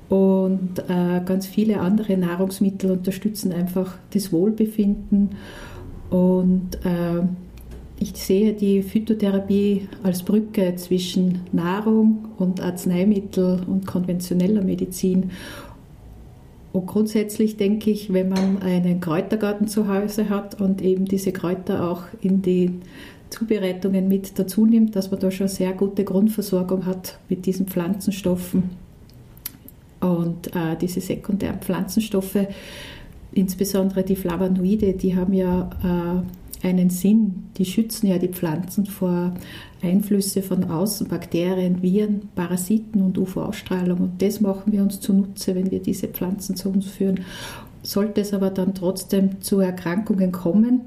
Und 0.09 0.77
äh, 0.87 1.21
ganz 1.25 1.47
viele 1.47 1.79
andere 1.79 2.17
Nahrungsmittel 2.17 2.91
unterstützen 2.91 3.51
einfach 3.51 3.95
das 4.13 4.31
Wohlbefinden. 4.31 5.31
Und 6.11 6.75
äh, 6.85 7.23
ich 7.99 8.13
sehe 8.15 8.53
die 8.53 8.83
Phytotherapie 8.83 9.87
als 10.03 10.23
Brücke 10.23 10.75
zwischen 10.75 11.41
Nahrung 11.51 12.29
und 12.37 12.61
Arzneimittel 12.61 13.61
und 13.67 13.87
konventioneller 13.87 14.61
Medizin. 14.61 15.31
Und 16.73 16.85
grundsätzlich 16.85 17.57
denke 17.57 17.89
ich, 17.89 18.13
wenn 18.13 18.29
man 18.29 18.61
einen 18.61 18.99
Kräutergarten 18.99 19.67
zu 19.67 19.87
Hause 19.87 20.29
hat 20.29 20.61
und 20.61 20.81
eben 20.81 21.05
diese 21.05 21.31
Kräuter 21.31 21.89
auch 21.89 22.03
in 22.21 22.43
die 22.43 22.71
Zubereitungen 23.31 24.07
mit 24.07 24.37
dazu 24.37 24.65
nimmt, 24.65 24.95
dass 24.95 25.09
man 25.09 25.19
da 25.19 25.31
schon 25.31 25.47
sehr 25.47 25.73
gute 25.73 26.03
Grundversorgung 26.03 26.85
hat 26.85 27.17
mit 27.29 27.45
diesen 27.47 27.67
Pflanzenstoffen. 27.67 28.69
Und 29.99 30.55
äh, 30.55 30.75
diese 30.79 31.01
sekundären 31.01 31.59
Pflanzenstoffe, 31.59 32.37
insbesondere 33.31 34.03
die 34.03 34.15
Flavonoide, 34.15 34.93
die 34.93 35.15
haben 35.15 35.33
ja 35.33 35.69
äh, 35.83 36.46
einen 36.63 36.89
Sinn. 36.89 37.49
Die 37.57 37.65
schützen 37.65 38.07
ja 38.07 38.17
die 38.17 38.27
Pflanzen 38.27 38.85
vor 38.85 39.33
Einflüsse 39.81 40.41
von 40.41 40.65
außen, 40.65 41.07
Bakterien, 41.07 41.81
Viren, 41.81 42.29
Parasiten 42.35 43.01
und 43.01 43.17
UV-Ausstrahlung. 43.17 43.99
Und 43.99 44.21
das 44.21 44.41
machen 44.41 44.71
wir 44.71 44.81
uns 44.81 44.99
zunutze, 44.99 45.55
wenn 45.55 45.71
wir 45.71 45.81
diese 45.81 46.07
Pflanzen 46.07 46.55
zu 46.55 46.69
uns 46.69 46.87
führen. 46.87 47.21
Sollte 47.83 48.21
es 48.21 48.33
aber 48.33 48.49
dann 48.49 48.73
trotzdem 48.73 49.41
zu 49.41 49.59
Erkrankungen 49.59 50.31
kommen, 50.31 50.81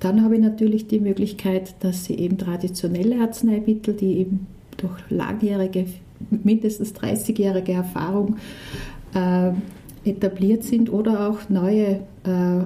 dann 0.00 0.22
habe 0.22 0.36
ich 0.36 0.40
natürlich 0.40 0.86
die 0.86 1.00
Möglichkeit, 1.00 1.74
dass 1.80 2.04
sie 2.04 2.14
eben 2.14 2.38
traditionelle 2.38 3.20
Arzneimittel, 3.20 3.94
die 3.94 4.18
eben 4.18 4.46
durch 4.76 4.94
langjährige, 5.10 5.86
mindestens 6.30 6.94
30-jährige 6.94 7.72
Erfahrung 7.72 8.36
äh, 9.14 9.50
etabliert 10.08 10.62
sind 10.62 10.92
oder 10.92 11.28
auch 11.28 11.48
neue 11.48 12.00
äh, 12.24 12.62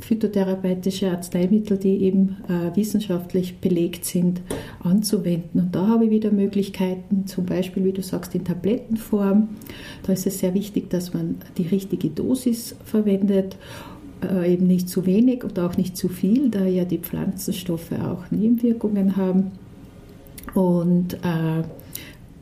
phytotherapeutische 0.00 1.10
Arzneimittel, 1.10 1.78
die 1.78 2.02
eben 2.02 2.36
äh, 2.48 2.76
wissenschaftlich 2.76 3.58
belegt 3.58 4.04
sind, 4.04 4.40
anzuwenden. 4.82 5.60
Und 5.60 5.74
da 5.74 5.86
habe 5.86 6.06
ich 6.06 6.10
wieder 6.10 6.30
Möglichkeiten, 6.30 7.26
zum 7.26 7.46
Beispiel, 7.46 7.84
wie 7.84 7.92
du 7.92 8.02
sagst, 8.02 8.34
in 8.34 8.44
Tablettenform. 8.44 9.48
Da 10.02 10.12
ist 10.12 10.26
es 10.26 10.38
sehr 10.38 10.54
wichtig, 10.54 10.90
dass 10.90 11.14
man 11.14 11.36
die 11.58 11.66
richtige 11.66 12.08
Dosis 12.08 12.76
verwendet 12.84 13.56
äh, 14.22 14.52
eben 14.52 14.66
nicht 14.66 14.88
zu 14.88 15.06
wenig 15.06 15.44
und 15.44 15.58
auch 15.58 15.76
nicht 15.76 15.96
zu 15.96 16.08
viel, 16.08 16.50
da 16.50 16.64
ja 16.64 16.84
die 16.84 16.98
Pflanzenstoffe 16.98 17.92
auch 17.92 18.30
Nebenwirkungen 18.30 19.16
haben. 19.16 19.52
Und 20.54 21.14
äh, 21.14 21.62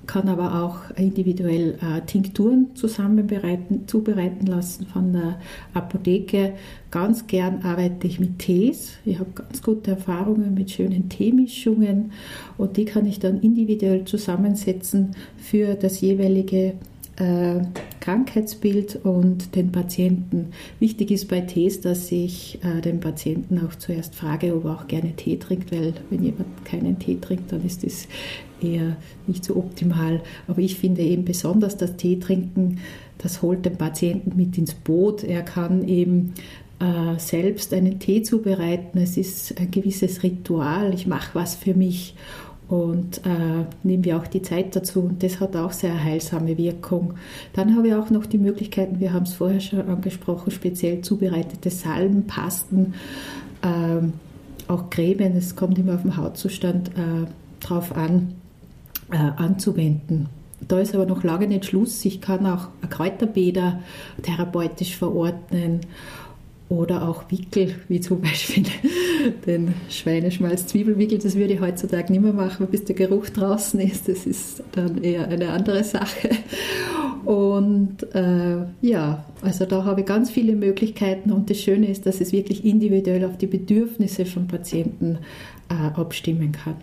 kann 0.09 0.29
aber 0.29 0.65
auch 0.65 0.97
individuell 0.97 1.79
äh, 1.83 2.01
Tinkturen 2.01 2.75
zusammenbereiten, 2.75 3.87
zubereiten 3.87 4.47
lassen 4.47 4.87
von 4.87 5.13
der 5.13 5.39
Apotheke. 5.75 6.55
Ganz 6.91 7.27
gern 7.27 7.63
arbeite 7.63 8.07
ich 8.07 8.19
mit 8.19 8.39
Tees. 8.39 8.95
Ich 9.05 9.19
habe 9.19 9.31
ganz 9.35 9.63
gute 9.63 9.93
Erfahrungen 9.93 10.55
mit 10.55 10.71
schönen 10.71 11.11
Teemischungen 11.11 12.13
und 12.57 12.79
die 12.79 12.87
kann 12.87 13.07
ich 13.07 13.21
dann 13.21 13.41
individuell 13.41 14.05
zusammensetzen 14.05 15.15
für 15.37 15.75
das 15.75 16.01
jeweilige 16.01 16.75
äh, 17.19 17.61
Krankheitsbild 18.01 19.05
und 19.05 19.55
den 19.55 19.73
Patienten. 19.73 20.53
Wichtig 20.79 21.11
ist 21.11 21.29
bei 21.29 21.41
Tees, 21.41 21.81
dass 21.81 22.11
ich 22.13 22.59
äh, 22.63 22.81
den 22.81 23.01
Patienten 23.01 23.61
auch 23.67 23.75
zuerst 23.75 24.15
frage, 24.15 24.55
ob 24.57 24.65
er 24.65 24.75
auch 24.75 24.87
gerne 24.87 25.15
Tee 25.15 25.37
trinkt, 25.37 25.73
weil 25.73 25.95
wenn 26.11 26.23
jemand 26.23 26.65
keinen 26.65 26.99
Tee 26.99 27.19
trinkt, 27.21 27.53
dann 27.53 27.65
ist 27.65 27.85
das 27.85 28.07
eher 28.63 28.97
nicht 29.27 29.45
so 29.45 29.57
optimal. 29.57 30.23
Aber 30.47 30.61
ich 30.61 30.77
finde 30.77 31.03
eben 31.03 31.25
besonders 31.25 31.77
das 31.77 31.97
Tee 31.97 32.19
trinken, 32.19 32.79
das 33.19 33.43
holt 33.43 33.65
den 33.65 33.77
Patienten 33.77 34.37
mit 34.37 34.57
ins 34.57 34.75
Boot. 34.75 35.25
Er 35.25 35.43
kann 35.43 35.87
eben 35.89 36.35
äh, 36.79 37.19
selbst 37.19 37.75
einen 37.75 37.99
Tee 37.99 38.23
zubereiten. 38.23 38.99
Es 39.01 39.17
ist 39.17 39.59
ein 39.59 39.71
gewisses 39.71 40.23
Ritual. 40.23 40.95
Ich 40.95 41.07
mache 41.07 41.35
was 41.35 41.57
für 41.57 41.75
mich 41.75 42.15
und 42.69 43.25
äh, 43.25 43.65
nehmen 43.83 44.05
wir 44.05 44.19
auch 44.19 44.27
die 44.27 44.43
Zeit 44.43 44.77
dazu. 44.77 45.01
Und 45.01 45.23
das 45.23 45.41
hat 45.41 45.57
auch 45.57 45.73
sehr 45.73 46.03
heilsame 46.03 46.59
Wirkung. 46.59 47.15
Dann 47.55 47.75
habe 47.75 47.89
ich 47.89 47.95
auch 47.95 48.11
noch 48.11 48.27
die 48.27 48.39
Möglichkeiten, 48.39 49.01
wir 49.01 49.13
haben 49.13 49.23
es 49.25 49.35
vorher 49.35 49.61
schon 49.61 49.89
angesprochen, 49.89 50.51
speziell 50.51 51.01
zubereitete 51.01 51.71
Salben, 51.71 52.27
Pasten, 52.27 52.95
äh, 53.63 54.71
auch 54.71 54.91
Cremen, 54.91 55.35
es 55.37 55.57
kommt 55.57 55.79
immer 55.79 55.95
auf 55.95 56.03
den 56.03 56.17
Hautzustand 56.17 56.89
äh, 56.91 57.27
drauf 57.61 57.97
an, 57.97 58.35
äh, 59.11 59.17
anzuwenden. 59.17 60.29
Da 60.67 60.79
ist 60.81 60.95
aber 60.95 61.07
noch 61.07 61.23
lange 61.23 61.47
nicht 61.47 61.65
Schluss. 61.65 62.05
Ich 62.05 62.21
kann 62.21 62.45
auch 62.45 62.69
Kräuterbäder 62.91 63.81
therapeutisch 64.23 64.97
verordnen 64.97 65.81
oder 66.69 67.09
auch 67.09 67.31
Wickel, 67.31 67.75
wie 67.89 68.01
zum 68.01 68.21
Beispiel 68.21 68.65
den 69.47 69.75
Schweineschmalz-Zwiebelwickel. 69.89 71.19
Das 71.19 71.35
würde 71.35 71.55
ich 71.55 71.61
heutzutage 71.61 72.13
nicht 72.13 72.23
mehr 72.23 72.33
machen, 72.33 72.67
bis 72.71 72.85
der 72.85 72.95
Geruch 72.95 73.31
draußen 73.31 73.81
ist. 73.81 74.09
Das 74.09 74.27
ist 74.27 74.63
dann 74.73 75.03
eher 75.03 75.29
eine 75.29 75.51
andere 75.51 75.83
Sache. 75.83 76.31
Und 77.25 78.15
äh, 78.15 78.59
ja, 78.81 79.25
also 79.43 79.65
da 79.65 79.85
habe 79.85 80.01
ich 80.01 80.07
ganz 80.07 80.31
viele 80.31 80.55
Möglichkeiten 80.55 81.33
und 81.33 81.51
das 81.51 81.59
Schöne 81.61 81.89
ist, 81.89 82.07
dass 82.07 82.21
es 82.21 82.33
wirklich 82.33 82.65
individuell 82.65 83.25
auf 83.25 83.37
die 83.39 83.47
Bedürfnisse 83.47 84.25
von 84.25 84.47
Patienten 84.47 85.19
äh, 85.69 85.99
abstimmen 85.99 86.53
kann. 86.53 86.77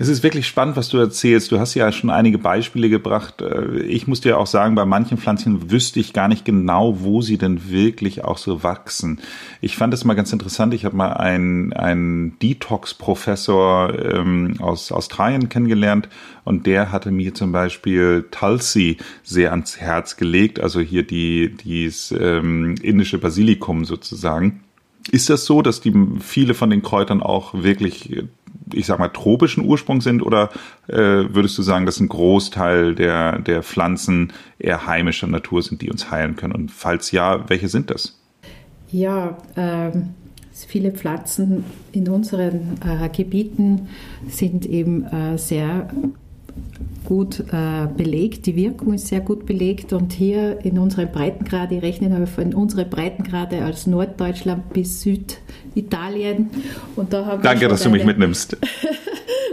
Es 0.00 0.06
ist 0.06 0.22
wirklich 0.22 0.46
spannend, 0.46 0.76
was 0.76 0.90
du 0.90 0.98
erzählst. 0.98 1.50
Du 1.50 1.58
hast 1.58 1.74
ja 1.74 1.90
schon 1.90 2.08
einige 2.08 2.38
Beispiele 2.38 2.88
gebracht. 2.88 3.42
Äh, 3.42 3.80
ich 3.80 4.06
muss 4.06 4.20
dir 4.20 4.38
auch 4.38 4.46
sagen, 4.46 4.76
bei 4.76 4.84
manchen 4.84 5.18
Pflanzen 5.18 5.72
wüsste 5.72 5.98
ich 5.98 6.12
gar 6.12 6.28
nicht 6.28 6.44
genau, 6.44 7.00
wo 7.00 7.20
sie 7.20 7.36
denn 7.36 7.68
wirklich 7.68 8.24
auch 8.24 8.38
so 8.38 8.62
wachsen. 8.62 9.18
Ich 9.60 9.76
fand 9.76 9.92
es 9.92 10.04
mal 10.04 10.14
ganz 10.14 10.32
interessant. 10.32 10.72
Ich 10.72 10.84
habe 10.84 10.94
mal 10.94 11.14
einen, 11.14 11.72
einen 11.72 12.38
Detox-Professor 12.38 13.92
ähm, 14.14 14.54
aus 14.60 14.92
Australien 14.92 15.48
kennengelernt 15.48 16.08
und 16.44 16.66
der 16.66 16.92
hatte 16.92 17.10
mir 17.10 17.34
zum 17.34 17.50
Beispiel 17.50 18.24
Tulsi 18.30 18.98
sehr 19.24 19.50
ans 19.50 19.78
Herz 19.80 20.16
gelegt. 20.16 20.60
Also 20.60 20.78
hier 20.78 21.02
die, 21.02 21.56
dieses 21.56 22.12
ähm, 22.12 22.76
indische 22.82 23.18
Basilikum 23.18 23.84
sozusagen. 23.84 24.60
Ist 25.10 25.30
das 25.30 25.44
so, 25.44 25.62
dass 25.62 25.80
die 25.80 25.92
viele 26.20 26.54
von 26.54 26.70
den 26.70 26.82
Kräutern 26.82 27.22
auch 27.22 27.54
wirklich 27.54 28.24
ich 28.72 28.86
sag 28.86 28.98
mal, 28.98 29.08
tropischen 29.08 29.64
Ursprung 29.64 30.00
sind 30.00 30.22
oder 30.22 30.50
äh, 30.88 30.96
würdest 30.96 31.56
du 31.58 31.62
sagen, 31.62 31.86
dass 31.86 32.00
ein 32.00 32.08
Großteil 32.08 32.94
der, 32.94 33.38
der 33.38 33.62
Pflanzen 33.62 34.32
eher 34.58 34.86
heimischer 34.86 35.26
Natur 35.26 35.62
sind, 35.62 35.82
die 35.82 35.90
uns 35.90 36.10
heilen 36.10 36.36
können? 36.36 36.54
Und 36.54 36.70
falls 36.70 37.10
ja, 37.10 37.48
welche 37.48 37.68
sind 37.68 37.90
das? 37.90 38.18
Ja, 38.90 39.38
äh, 39.54 39.90
viele 40.52 40.92
Pflanzen 40.92 41.64
in 41.92 42.08
unseren 42.08 42.78
äh, 42.84 43.08
Gebieten 43.08 43.88
sind 44.28 44.66
eben 44.66 45.04
äh, 45.04 45.38
sehr 45.38 45.88
gut 47.04 47.40
äh, 47.40 47.86
belegt, 47.96 48.46
die 48.46 48.54
Wirkung 48.54 48.92
ist 48.92 49.08
sehr 49.08 49.20
gut 49.20 49.46
belegt. 49.46 49.92
Und 49.92 50.12
hier 50.12 50.58
in 50.64 50.78
unseren 50.78 51.10
Breitengrade, 51.10 51.76
ich 51.76 51.82
rechne 51.82 52.14
aber 52.14 52.26
von 52.26 52.54
unseren 52.54 52.90
Breitengrade 52.90 53.64
als 53.64 53.86
Norddeutschland 53.86 54.72
bis 54.72 55.02
Süditalien. 55.02 56.50
Und 56.96 57.12
da 57.12 57.24
haben 57.24 57.42
Danke, 57.42 57.68
dass 57.68 57.82
du 57.82 57.90
mich 57.90 58.04
mitnimmst. 58.04 58.56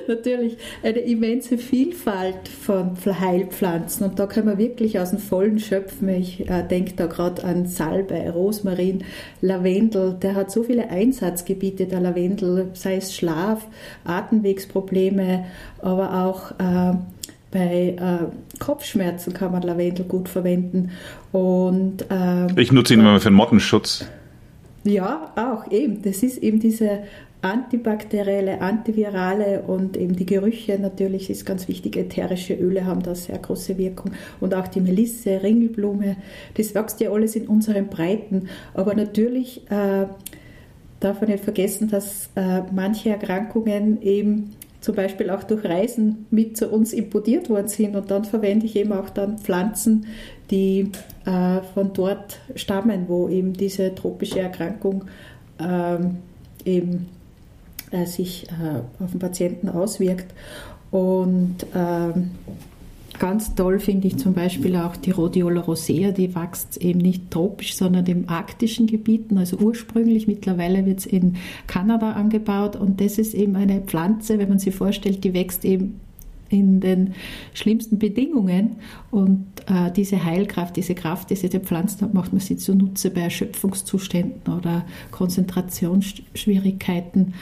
natürlich 0.07 0.57
eine 0.83 0.99
immense 0.99 1.57
Vielfalt 1.57 2.47
von 2.47 2.95
Heilpflanzen 3.05 4.07
und 4.07 4.19
da 4.19 4.27
können 4.27 4.47
wir 4.47 4.57
wirklich 4.57 4.99
aus 4.99 5.11
dem 5.11 5.19
Vollen 5.19 5.59
schöpfen. 5.59 6.09
Ich 6.09 6.49
äh, 6.49 6.63
denke 6.63 6.93
da 6.95 7.07
gerade 7.07 7.43
an 7.43 7.65
Salbei, 7.65 8.29
Rosmarin, 8.29 9.03
Lavendel, 9.41 10.15
der 10.21 10.35
hat 10.35 10.51
so 10.51 10.63
viele 10.63 10.89
Einsatzgebiete, 10.89 11.85
der 11.85 11.99
Lavendel, 11.99 12.69
sei 12.73 12.97
es 12.97 13.15
Schlaf, 13.15 13.67
Atemwegsprobleme, 14.03 15.45
aber 15.81 16.25
auch 16.25 16.51
äh, 16.59 16.97
bei 17.51 17.95
äh, 17.97 18.59
Kopfschmerzen 18.59 19.33
kann 19.33 19.53
man 19.53 19.61
Lavendel 19.61 20.05
gut 20.05 20.27
verwenden. 20.27 20.91
Und, 21.31 22.05
äh, 22.09 22.59
ich 22.59 22.71
nutze 22.71 22.93
ihn 22.93 22.99
immer 22.99 23.19
für 23.19 23.29
den 23.29 23.35
Mottenschutz. 23.35 24.05
Ja, 24.83 25.31
auch 25.35 25.71
eben. 25.71 26.03
Das 26.03 26.21
ist 26.21 26.37
eben 26.37 26.59
diese 26.59 26.99
antibakterielle, 27.45 28.59
antivirale 28.59 29.61
und 29.61 29.97
eben 29.97 30.15
die 30.15 30.25
Gerüche 30.25 30.79
natürlich 30.79 31.29
ist 31.29 31.45
ganz 31.45 31.67
wichtig. 31.67 31.95
Ätherische 31.95 32.55
Öle 32.55 32.85
haben 32.85 33.03
da 33.03 33.13
sehr 33.13 33.37
große 33.37 33.77
Wirkung 33.77 34.13
und 34.39 34.55
auch 34.55 34.67
die 34.67 34.81
Melisse, 34.81 35.43
Ringelblume, 35.43 36.17
das 36.55 36.73
wächst 36.73 36.99
ja 37.01 37.11
alles 37.11 37.35
in 37.35 37.47
unseren 37.47 37.87
Breiten. 37.87 38.49
Aber 38.73 38.95
natürlich 38.95 39.61
äh, 39.69 40.07
darf 40.99 41.21
man 41.21 41.29
nicht 41.29 41.43
vergessen, 41.43 41.87
dass 41.87 42.31
äh, 42.35 42.63
manche 42.73 43.11
Erkrankungen 43.11 44.01
eben 44.01 44.55
zum 44.81 44.95
Beispiel 44.95 45.29
auch 45.29 45.43
durch 45.43 45.63
Reisen 45.65 46.25
mit 46.31 46.57
zu 46.57 46.69
uns 46.69 46.93
importiert 46.93 47.49
worden 47.49 47.67
sind 47.67 47.95
und 47.95 48.09
dann 48.09 48.25
verwende 48.25 48.65
ich 48.65 48.75
eben 48.75 48.91
auch 48.91 49.09
dann 49.11 49.37
Pflanzen, 49.37 50.07
die 50.49 50.91
äh, 51.25 51.61
von 51.75 51.93
dort 51.93 52.39
stammen, 52.55 53.05
wo 53.07 53.29
eben 53.29 53.53
diese 53.53 53.93
tropische 53.93 54.39
Erkrankung 54.39 55.05
ähm, 55.59 56.17
eben 56.65 57.07
äh, 57.95 58.05
sich 58.05 58.47
äh, 58.49 59.03
auf 59.03 59.11
den 59.11 59.19
Patienten 59.19 59.69
auswirkt. 59.69 60.33
Und 60.91 61.65
ähm, 61.73 62.31
Ganz 63.19 63.53
toll 63.55 63.79
finde 63.79 64.07
ich 64.07 64.17
zum 64.17 64.33
Beispiel 64.33 64.75
auch 64.75 64.97
die 64.97 65.11
Rhodiola 65.11 65.61
rosea, 65.61 66.11
die 66.11 66.35
wächst 66.35 66.75
eben 66.77 66.99
nicht 66.99 67.31
tropisch, 67.31 67.75
sondern 67.75 68.05
in 68.07 68.27
arktischen 68.27 68.87
Gebieten, 68.87 69.37
also 69.37 69.55
ursprünglich. 69.57 70.27
Mittlerweile 70.27 70.85
wird 70.85 70.99
es 70.99 71.05
in 71.05 71.37
Kanada 71.67 72.11
angebaut 72.11 72.75
und 72.75 72.99
das 72.99 73.17
ist 73.17 73.33
eben 73.33 73.55
eine 73.55 73.79
Pflanze, 73.81 74.37
wenn 74.37 74.49
man 74.49 74.59
sich 74.59 74.75
vorstellt, 74.75 75.23
die 75.23 75.33
wächst 75.33 75.63
eben 75.63 76.01
in 76.49 76.81
den 76.81 77.13
schlimmsten 77.53 77.99
Bedingungen. 77.99 78.75
Und 79.11 79.45
äh, 79.67 79.91
diese 79.91 80.25
Heilkraft, 80.25 80.75
diese 80.75 80.95
Kraft, 80.95 81.29
die 81.29 81.35
sie 81.35 81.49
den 81.49 81.63
Pflanzen 81.63 82.01
hat, 82.01 82.13
macht 82.13 82.33
man 82.33 82.41
sie 82.41 82.57
zunutze 82.57 83.11
bei 83.11 83.21
Erschöpfungszuständen 83.21 84.53
oder 84.53 84.83
Konzentrationsschwierigkeiten. 85.11 87.33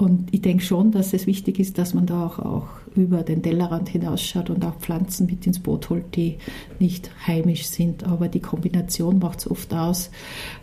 Und 0.00 0.32
ich 0.32 0.40
denke 0.40 0.64
schon, 0.64 0.92
dass 0.92 1.12
es 1.12 1.26
wichtig 1.26 1.58
ist, 1.58 1.76
dass 1.76 1.92
man 1.92 2.06
da 2.06 2.24
auch, 2.24 2.38
auch 2.38 2.66
über 2.96 3.22
den 3.22 3.42
Tellerrand 3.42 3.90
hinausschaut 3.90 4.48
und 4.48 4.64
auch 4.64 4.76
Pflanzen 4.76 5.26
mit 5.26 5.46
ins 5.46 5.58
Boot 5.58 5.90
holt, 5.90 6.16
die 6.16 6.38
nicht 6.78 7.10
heimisch 7.26 7.66
sind. 7.66 8.04
Aber 8.04 8.28
die 8.28 8.40
Kombination 8.40 9.18
macht 9.18 9.40
es 9.40 9.50
oft 9.50 9.74
aus, 9.74 10.10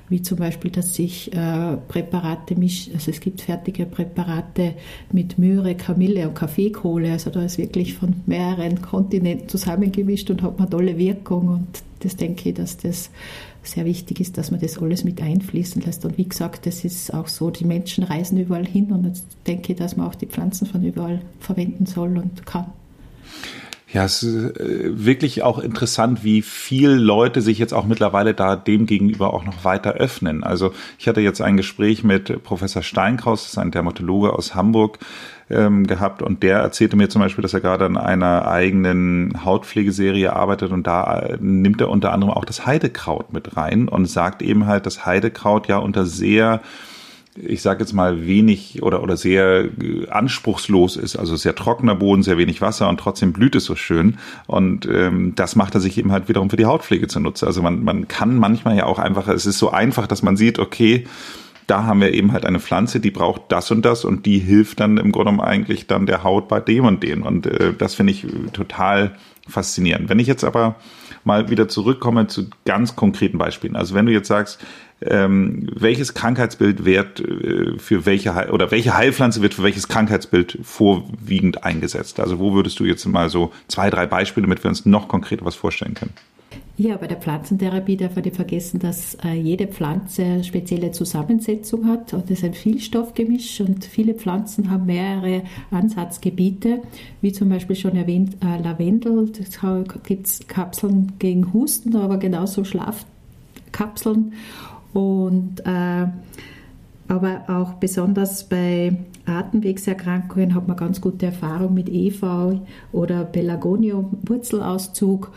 wie 0.09 0.23
zum 0.23 0.39
Beispiel, 0.39 0.71
dass 0.71 0.95
sich 0.95 1.31
äh, 1.33 1.77
Präparate 1.87 2.55
mischen. 2.55 2.95
Also 2.95 3.11
es 3.11 3.19
gibt 3.19 3.41
fertige 3.41 3.85
Präparate 3.85 4.73
mit 5.11 5.37
Möhre, 5.37 5.75
Kamille 5.75 6.27
und 6.27 6.33
Kaffeekohle. 6.33 7.11
Also 7.11 7.29
da 7.29 7.43
ist 7.43 7.59
wirklich 7.59 7.93
von 7.93 8.15
mehreren 8.25 8.81
Kontinenten 8.81 9.49
zusammengemischt 9.49 10.31
und 10.31 10.41
hat 10.41 10.57
man 10.57 10.67
tolle 10.67 10.97
Wirkung. 10.97 11.49
Und 11.49 11.83
das 11.99 12.15
denke 12.15 12.49
ich, 12.49 12.55
dass 12.55 12.77
das 12.77 13.11
sehr 13.67 13.85
wichtig 13.85 14.19
ist, 14.19 14.37
dass 14.37 14.51
man 14.51 14.59
das 14.59 14.77
alles 14.81 15.03
mit 15.03 15.21
einfließen 15.21 15.81
lässt. 15.81 16.05
Und 16.05 16.17
wie 16.17 16.27
gesagt, 16.27 16.65
das 16.65 16.83
ist 16.83 17.13
auch 17.13 17.27
so, 17.27 17.49
die 17.51 17.65
Menschen 17.65 18.03
reisen 18.03 18.39
überall 18.39 18.65
hin 18.65 18.91
und 18.91 19.05
jetzt 19.05 19.25
denke 19.45 19.73
ich, 19.73 19.79
dass 19.79 19.97
man 19.97 20.07
auch 20.07 20.15
die 20.15 20.27
Pflanzen 20.27 20.67
von 20.67 20.83
überall 20.83 21.21
verwenden 21.39 21.85
soll 21.85 22.17
und 22.17 22.45
kann. 22.45 22.67
Ja, 23.93 24.03
es 24.03 24.21
ist 24.21 24.57
äh, 24.59 25.05
wirklich 25.05 25.43
auch 25.43 25.59
interessant, 25.59 26.23
wie 26.23 26.41
viel 26.41 26.89
Leute 26.89 27.41
sich 27.41 27.57
jetzt 27.57 27.73
auch 27.73 27.85
mittlerweile 27.85 28.33
da 28.33 28.57
dem 28.57 28.85
gegenüber 28.85 29.33
auch 29.33 29.45
noch 29.45 29.63
weiter 29.63 29.93
öffnen. 29.93 30.43
Also 30.43 30.73
ich 30.99 31.07
hatte 31.07 31.21
jetzt 31.21 31.41
ein 31.41 31.55
Gespräch 31.55 32.03
mit 32.03 32.43
Professor 32.43 32.83
Steinkraus, 32.83 33.43
das 33.43 33.53
ist 33.53 33.57
ein 33.57 33.71
Dermatologe 33.71 34.33
aus 34.33 34.55
Hamburg, 34.55 34.99
ähm, 35.49 35.87
gehabt 35.87 36.21
und 36.21 36.43
der 36.43 36.59
erzählte 36.59 36.97
mir 36.97 37.09
zum 37.09 37.21
Beispiel, 37.21 37.41
dass 37.41 37.53
er 37.53 37.61
gerade 37.61 37.85
an 37.85 37.97
einer 37.97 38.47
eigenen 38.47 39.45
Hautpflegeserie 39.45 40.33
arbeitet 40.33 40.71
und 40.71 40.87
da 40.87 41.19
äh, 41.19 41.37
nimmt 41.39 41.81
er 41.81 41.89
unter 41.89 42.11
anderem 42.11 42.33
auch 42.33 42.45
das 42.45 42.65
Heidekraut 42.65 43.31
mit 43.31 43.55
rein 43.55 43.87
und 43.87 44.07
sagt 44.07 44.41
eben 44.41 44.67
halt, 44.67 44.85
dass 44.85 45.05
Heidekraut 45.05 45.67
ja 45.67 45.77
unter 45.77 46.05
sehr 46.05 46.61
ich 47.39 47.61
sage 47.61 47.81
jetzt 47.81 47.93
mal, 47.93 48.25
wenig 48.25 48.81
oder, 48.81 49.03
oder 49.03 49.15
sehr 49.15 49.65
äh, 49.65 50.07
anspruchslos 50.09 50.95
ist, 50.95 51.15
also 51.15 51.35
sehr 51.35 51.55
trockener 51.55 51.95
Boden, 51.95 52.23
sehr 52.23 52.37
wenig 52.37 52.61
Wasser 52.61 52.89
und 52.89 52.99
trotzdem 52.99 53.33
blüht 53.33 53.55
es 53.55 53.65
so 53.65 53.75
schön. 53.75 54.17
Und 54.47 54.87
ähm, 54.87 55.33
das 55.35 55.55
macht 55.55 55.75
er 55.75 55.81
sich 55.81 55.97
eben 55.97 56.11
halt 56.11 56.29
wiederum 56.29 56.49
für 56.49 56.57
die 56.57 56.65
Hautpflege 56.65 57.07
zunutze. 57.07 57.45
Also 57.45 57.61
man, 57.61 57.83
man 57.83 58.07
kann 58.07 58.37
manchmal 58.37 58.75
ja 58.75 58.85
auch 58.85 58.99
einfach, 58.99 59.27
es 59.27 59.45
ist 59.45 59.59
so 59.59 59.69
einfach, 59.69 60.07
dass 60.07 60.23
man 60.23 60.37
sieht, 60.37 60.57
okay, 60.59 61.05
da 61.67 61.83
haben 61.83 62.01
wir 62.01 62.13
eben 62.13 62.31
halt 62.31 62.45
eine 62.45 62.59
Pflanze, 62.59 62.99
die 62.99 63.11
braucht 63.11 63.43
das 63.49 63.69
und 63.71 63.83
das 63.83 64.05
und 64.05 64.25
die 64.25 64.39
hilft 64.39 64.79
dann 64.79 64.97
im 64.97 65.11
Grunde 65.11 65.43
eigentlich 65.43 65.85
dann 65.85 66.05
der 66.05 66.23
Haut 66.23 66.47
bei 66.47 66.59
dem 66.61 66.85
und 66.85 67.03
dem. 67.03 67.23
Und 67.23 67.45
äh, 67.45 67.73
das 67.77 67.95
finde 67.95 68.13
ich 68.13 68.25
total 68.53 69.15
faszinierend. 69.47 70.09
Wenn 70.09 70.19
ich 70.19 70.27
jetzt 70.27 70.43
aber 70.43 70.75
mal 71.27 71.49
wieder 71.49 71.67
zurückkomme 71.67 72.27
zu 72.27 72.49
ganz 72.65 72.95
konkreten 72.95 73.37
Beispielen. 73.37 73.75
Also 73.75 73.93
wenn 73.93 74.07
du 74.07 74.11
jetzt 74.11 74.29
sagst, 74.29 74.63
ähm, 75.01 75.69
welches 75.75 76.15
Krankheitsbild 76.15 76.85
wird 76.85 77.19
äh, 77.19 77.77
für 77.77 78.07
welche 78.07 78.31
oder 78.51 78.71
welche 78.71 78.97
Heilpflanze 78.97 79.43
wird 79.43 79.53
für 79.53 79.63
welches 79.63 79.87
Krankheitsbild 79.89 80.57
vorwiegend 80.63 81.63
eingesetzt? 81.63 82.19
Also 82.19 82.39
wo 82.39 82.53
würdest 82.53 82.79
du 82.79 82.85
jetzt 82.85 83.05
mal 83.05 83.29
so 83.29 83.51
zwei, 83.67 83.91
drei 83.91 84.07
Beispiele, 84.07 84.47
damit 84.47 84.63
wir 84.63 84.69
uns 84.69 84.85
noch 84.85 85.07
konkreter 85.07 85.45
was 85.45 85.55
vorstellen 85.55 85.93
können? 85.93 86.13
Ja, 86.79 86.95
bei 86.97 87.07
der 87.07 87.17
Pflanzentherapie 87.17 87.97
darf 87.97 88.15
man 88.15 88.23
nicht 88.23 88.35
vergessen, 88.35 88.79
dass 88.79 89.15
äh, 89.23 89.33
jede 89.33 89.65
Pflanze 89.65 90.23
eine 90.23 90.43
spezielle 90.43 90.91
Zusammensetzung 90.91 91.87
hat 91.87 92.13
und 92.13 92.25
es 92.25 92.37
ist 92.37 92.43
ein 92.43 92.53
Vielstoffgemisch 92.53 93.61
und 93.61 93.83
viele 93.83 94.13
Pflanzen 94.13 94.69
haben 94.69 94.85
mehrere 94.85 95.41
Ansatzgebiete, 95.71 96.83
wie 97.21 97.31
zum 97.31 97.49
Beispiel 97.49 97.75
schon 97.75 97.95
erwähnt 97.95 98.37
äh, 98.43 98.61
Lavendel, 98.61 99.31
da 99.59 99.83
gibt 100.03 100.27
es 100.27 100.47
Kapseln 100.47 101.13
gegen 101.17 101.51
Husten, 101.51 101.95
aber 101.95 102.17
genauso 102.17 102.63
Schlafkapseln 102.63 104.33
und 104.93 105.61
äh, 105.65 106.05
aber 107.07 107.43
auch 107.47 107.73
besonders 107.75 108.47
bei 108.47 108.95
Atemwegserkrankungen 109.25 110.53
hat 110.53 110.67
man 110.67 110.77
ganz 110.77 110.99
gute 110.99 111.27
Erfahrung 111.27 111.73
mit 111.73 111.89
EV 111.89 112.59
oder 112.91 113.23
Pelargonium 113.23 114.17
Wurzelauszug 114.23 115.31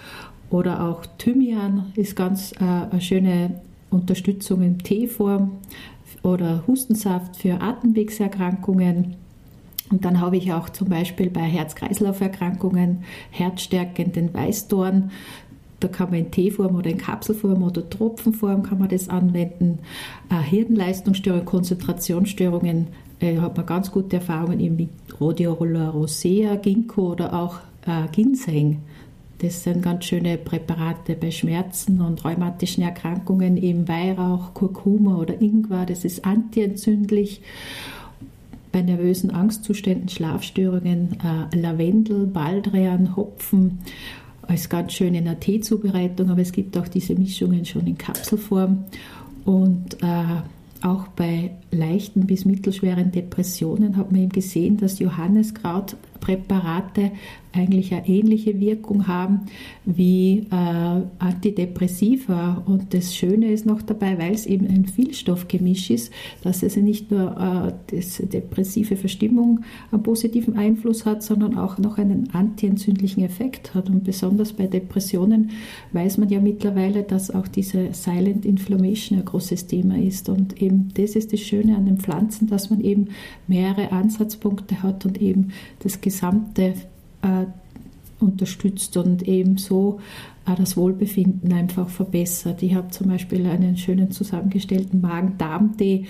oder 0.50 0.84
auch 0.88 1.06
Thymian 1.18 1.92
ist 1.94 2.16
ganz 2.16 2.52
äh, 2.52 2.64
eine 2.64 3.00
schöne 3.00 3.60
Unterstützung 3.90 4.62
in 4.62 4.78
Teeform 4.78 5.52
oder 6.22 6.64
Hustensaft 6.66 7.36
für 7.36 7.60
Atemwegserkrankungen. 7.60 9.16
Und 9.90 10.04
dann 10.04 10.20
habe 10.20 10.36
ich 10.36 10.52
auch 10.52 10.68
zum 10.68 10.88
Beispiel 10.88 11.30
bei 11.30 11.40
Herz-Kreislauf-Erkrankungen 11.40 13.04
herzstärkenden 13.30 14.32
Weißdorn. 14.32 15.10
Da 15.80 15.88
kann 15.88 16.10
man 16.10 16.20
in 16.20 16.30
Teeform 16.30 16.76
oder 16.76 16.90
in 16.90 16.98
Kapselform 16.98 17.62
oder 17.62 17.88
Tropfenform 17.88 18.62
kann 18.62 18.78
man 18.78 18.88
das 18.88 19.08
anwenden. 19.08 19.78
Äh, 20.30 20.42
Hirnleistungsstörungen, 20.42 21.46
Konzentrationsstörungen 21.46 22.88
äh, 23.20 23.38
hat 23.38 23.56
man 23.56 23.66
ganz 23.66 23.90
gute 23.90 24.16
Erfahrungen 24.16 24.60
eben 24.60 24.76
mit 24.76 24.90
Rhodiola 25.18 25.90
rosea, 25.90 26.56
Ginkgo 26.56 27.12
oder 27.12 27.32
auch 27.34 27.56
äh, 27.86 28.08
Ginseng. 28.12 28.82
Das 29.40 29.64
sind 29.64 29.82
ganz 29.82 30.04
schöne 30.04 30.36
Präparate 30.36 31.14
bei 31.14 31.30
Schmerzen 31.30 32.02
und 32.02 32.22
rheumatischen 32.24 32.84
Erkrankungen, 32.84 33.56
eben 33.56 33.88
Weihrauch, 33.88 34.52
Kurkuma 34.52 35.16
oder 35.16 35.40
Ingwer. 35.40 35.86
Das 35.86 36.04
ist 36.04 36.26
antientzündlich. 36.26 37.40
Bei 38.70 38.82
nervösen 38.82 39.30
Angstzuständen, 39.30 40.08
Schlafstörungen, 40.08 41.16
äh, 41.24 41.56
Lavendel, 41.56 42.26
Baldrian, 42.26 43.16
Hopfen 43.16 43.80
als 44.42 44.68
ganz 44.68 44.92
schön 44.92 45.14
in 45.14 45.24
der 45.24 45.40
Teezubereitung, 45.40 46.30
aber 46.30 46.42
es 46.42 46.52
gibt 46.52 46.76
auch 46.76 46.86
diese 46.86 47.14
Mischungen 47.14 47.64
schon 47.64 47.86
in 47.86 47.98
Kapselform. 47.98 48.84
Und 49.44 50.02
äh, 50.02 50.86
auch 50.86 51.08
bei 51.08 51.52
leichten 51.70 52.26
bis 52.26 52.44
mittelschweren 52.44 53.10
Depressionen 53.10 53.96
hat 53.96 54.12
man 54.12 54.20
eben 54.20 54.32
gesehen, 54.32 54.76
dass 54.76 55.00
Johanneskrautpräparate 56.20 57.12
eigentlich 57.52 57.92
eine 57.92 58.08
ähnliche 58.08 58.60
Wirkung 58.60 59.08
haben 59.08 59.40
wie 59.84 60.46
äh, 60.50 61.02
Antidepressiva. 61.18 62.62
Und 62.64 62.94
das 62.94 63.16
Schöne 63.16 63.50
ist 63.50 63.66
noch 63.66 63.82
dabei, 63.82 64.18
weil 64.18 64.32
es 64.32 64.46
eben 64.46 64.68
ein 64.68 64.86
Vielstoffgemisch 64.86 65.90
ist, 65.90 66.12
dass 66.42 66.62
es 66.62 66.76
nicht 66.76 67.10
nur 67.10 67.74
äh, 67.90 67.96
das 67.96 68.18
depressive 68.18 68.96
Verstimmung 68.96 69.60
einen 69.90 70.02
positiven 70.02 70.56
Einfluss 70.56 71.04
hat, 71.06 71.22
sondern 71.22 71.58
auch 71.58 71.78
noch 71.78 71.98
einen 71.98 72.30
antientzündlichen 72.32 73.24
Effekt 73.24 73.74
hat. 73.74 73.90
Und 73.90 74.04
besonders 74.04 74.52
bei 74.52 74.66
Depressionen 74.66 75.50
weiß 75.92 76.18
man 76.18 76.28
ja 76.28 76.40
mittlerweile, 76.40 77.02
dass 77.02 77.32
auch 77.32 77.48
diese 77.48 77.92
Silent 77.92 78.46
Inflammation 78.46 79.18
ein 79.18 79.24
großes 79.24 79.66
Thema 79.66 79.98
ist. 79.98 80.28
Und 80.28 80.62
eben 80.62 80.90
das 80.94 81.16
ist 81.16 81.32
das 81.32 81.40
Schöne 81.40 81.76
an 81.76 81.86
den 81.86 81.98
Pflanzen, 81.98 82.46
dass 82.46 82.70
man 82.70 82.80
eben 82.80 83.08
mehrere 83.48 83.90
Ansatzpunkte 83.90 84.84
hat 84.84 85.04
und 85.04 85.20
eben 85.20 85.48
das 85.80 86.00
gesamte 86.10 86.74
äh, 87.22 87.46
unterstützt 88.18 88.96
und 88.96 89.26
ebenso 89.26 90.00
äh, 90.46 90.54
das 90.56 90.76
Wohlbefinden 90.76 91.52
einfach 91.52 91.88
verbessert. 91.88 92.62
Ich 92.62 92.74
habe 92.74 92.88
zum 92.88 93.08
Beispiel 93.08 93.46
einen 93.46 93.76
schönen 93.76 94.10
zusammengestellten 94.10 95.00
Magen-Darm-Tee. 95.00 96.06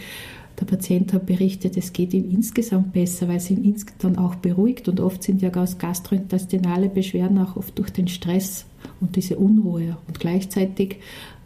Der 0.58 0.64
Patient 0.64 1.12
hat 1.12 1.26
berichtet, 1.26 1.76
es 1.76 1.92
geht 1.92 2.12
ihm 2.12 2.30
insgesamt 2.30 2.92
besser, 2.92 3.28
weil 3.28 3.36
es 3.36 3.50
ihn 3.50 3.62
insgesamt 3.64 4.18
auch 4.18 4.34
beruhigt. 4.34 4.88
Und 4.88 5.00
oft 5.00 5.22
sind 5.22 5.42
ja 5.42 5.50
gastrointestinale 5.50 6.88
Beschwerden 6.88 7.38
auch 7.38 7.56
oft 7.56 7.78
durch 7.78 7.90
den 7.90 8.08
Stress 8.08 8.66
und 9.00 9.16
diese 9.16 9.36
Unruhe. 9.36 9.96
Und 10.08 10.18
gleichzeitig 10.18 10.96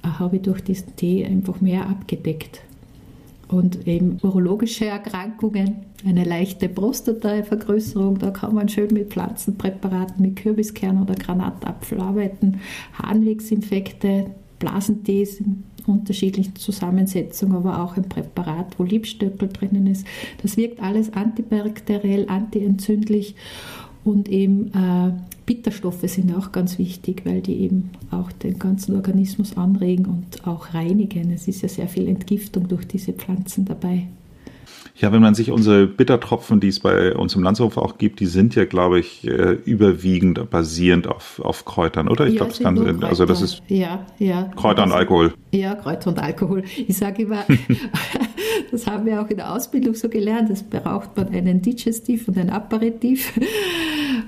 äh, 0.02 0.08
habe 0.08 0.36
ich 0.36 0.42
durch 0.42 0.62
diesen 0.62 0.96
Tee 0.96 1.26
einfach 1.26 1.60
mehr 1.60 1.88
abgedeckt 1.88 2.62
und 3.48 3.86
eben 3.86 4.18
urologische 4.22 4.86
Erkrankungen, 4.86 5.76
eine 6.04 6.24
leichte 6.24 6.68
Prostatavergrößerung, 6.68 8.18
da 8.18 8.30
kann 8.30 8.54
man 8.54 8.68
schön 8.68 8.92
mit 8.92 9.10
Pflanzenpräparaten, 9.10 10.20
mit 10.20 10.36
Kürbiskern 10.36 11.02
oder 11.02 11.14
Granatapfel 11.14 12.00
arbeiten, 12.00 12.60
Harnwegsinfekte, 12.94 14.26
Blasentees 14.58 15.40
in 15.40 15.64
unterschiedlichen 15.86 16.56
Zusammensetzungen, 16.56 17.56
aber 17.56 17.82
auch 17.82 17.96
ein 17.96 18.08
Präparat, 18.08 18.78
wo 18.78 18.84
Liebstöckel 18.84 19.48
drinnen 19.48 19.86
ist. 19.86 20.06
Das 20.42 20.56
wirkt 20.56 20.82
alles 20.82 21.12
antibakteriell, 21.12 22.26
antientzündlich 22.28 23.34
und 24.04 24.28
eben 24.28 24.70
äh, 24.74 25.12
Bitterstoffe 25.46 26.02
sind 26.02 26.34
auch 26.34 26.52
ganz 26.52 26.78
wichtig, 26.78 27.22
weil 27.24 27.40
die 27.40 27.60
eben 27.60 27.90
auch 28.10 28.32
den 28.32 28.58
ganzen 28.58 28.94
Organismus 28.96 29.56
anregen 29.56 30.06
und 30.06 30.46
auch 30.46 30.74
reinigen. 30.74 31.30
Es 31.32 31.48
ist 31.48 31.62
ja 31.62 31.68
sehr 31.68 31.88
viel 31.88 32.08
Entgiftung 32.08 32.68
durch 32.68 32.86
diese 32.86 33.12
Pflanzen 33.12 33.64
dabei. 33.64 34.08
Ja, 34.96 35.10
wenn 35.12 35.20
man 35.20 35.34
sich 35.34 35.50
unsere 35.50 35.88
Bittertropfen, 35.88 36.60
die 36.60 36.68
es 36.68 36.78
bei 36.78 37.16
uns 37.16 37.34
im 37.34 37.42
Landshof 37.42 37.78
auch 37.78 37.98
gibt, 37.98 38.20
die 38.20 38.26
sind 38.26 38.54
ja, 38.54 38.64
glaube 38.64 39.00
ich, 39.00 39.26
äh, 39.26 39.58
überwiegend 39.64 40.48
basierend 40.50 41.08
auf, 41.08 41.40
auf 41.40 41.64
Kräutern, 41.64 42.08
oder? 42.08 42.26
Ich 42.26 42.34
ja, 42.34 42.38
glaube, 42.38 42.52
es 42.52 42.60
kann, 42.60 43.02
also 43.02 43.26
das 43.26 43.42
ist 43.42 43.60
ja, 43.66 44.06
ja. 44.20 44.44
Kräuter 44.54 44.84
und 44.84 44.92
Alkohol. 44.92 45.34
Ja, 45.50 45.74
Kräuter 45.74 46.10
und 46.10 46.20
Alkohol. 46.20 46.62
Ich 46.86 46.96
sage 46.96 47.22
immer, 47.22 47.44
das 48.74 48.86
haben 48.86 49.06
wir 49.06 49.22
auch 49.22 49.28
in 49.28 49.36
der 49.36 49.52
Ausbildung 49.52 49.94
so 49.94 50.08
gelernt, 50.08 50.50
das 50.50 50.62
braucht 50.62 51.16
man 51.16 51.28
einen 51.28 51.62
Digestiv 51.62 52.28
und 52.28 52.36
ein 52.36 52.50
Aperitif. 52.50 53.32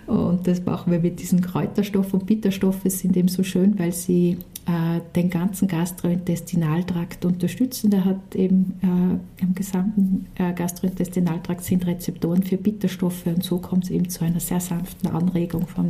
Und 0.07 0.47
das 0.47 0.65
machen 0.65 0.93
wir 0.93 1.01
mit 1.01 1.19
diesen 1.19 1.41
Kräuterstoffen 1.41 2.21
und 2.21 2.27
Bitterstoffe 2.27 2.83
sind 2.85 3.17
eben 3.17 3.27
so 3.27 3.43
schön, 3.43 3.77
weil 3.77 3.91
sie 3.91 4.39
äh, 4.67 5.01
den 5.17 5.31
ganzen 5.31 5.67
Gastrointestinaltrakt 5.67 7.25
unterstützen. 7.25 7.91
Der 7.91 8.05
hat 8.05 8.37
eben 8.37 8.75
äh, 8.83 9.43
im 9.43 9.55
gesamten 9.55 10.27
äh, 10.37 10.53
Gastrointestinaltrakt 10.53 11.65
sind 11.65 11.87
Rezeptoren 11.87 12.45
für 12.45 12.57
Bitterstoffe 12.57 13.27
und 13.27 13.43
so 13.43 13.59
kommt 13.59 13.85
es 13.85 13.91
eben 13.91 14.09
zu 14.09 14.25
einer 14.25 14.41
sehr 14.41 14.61
sanften 14.61 15.11
Anregung 15.11 15.67
vom 15.67 15.89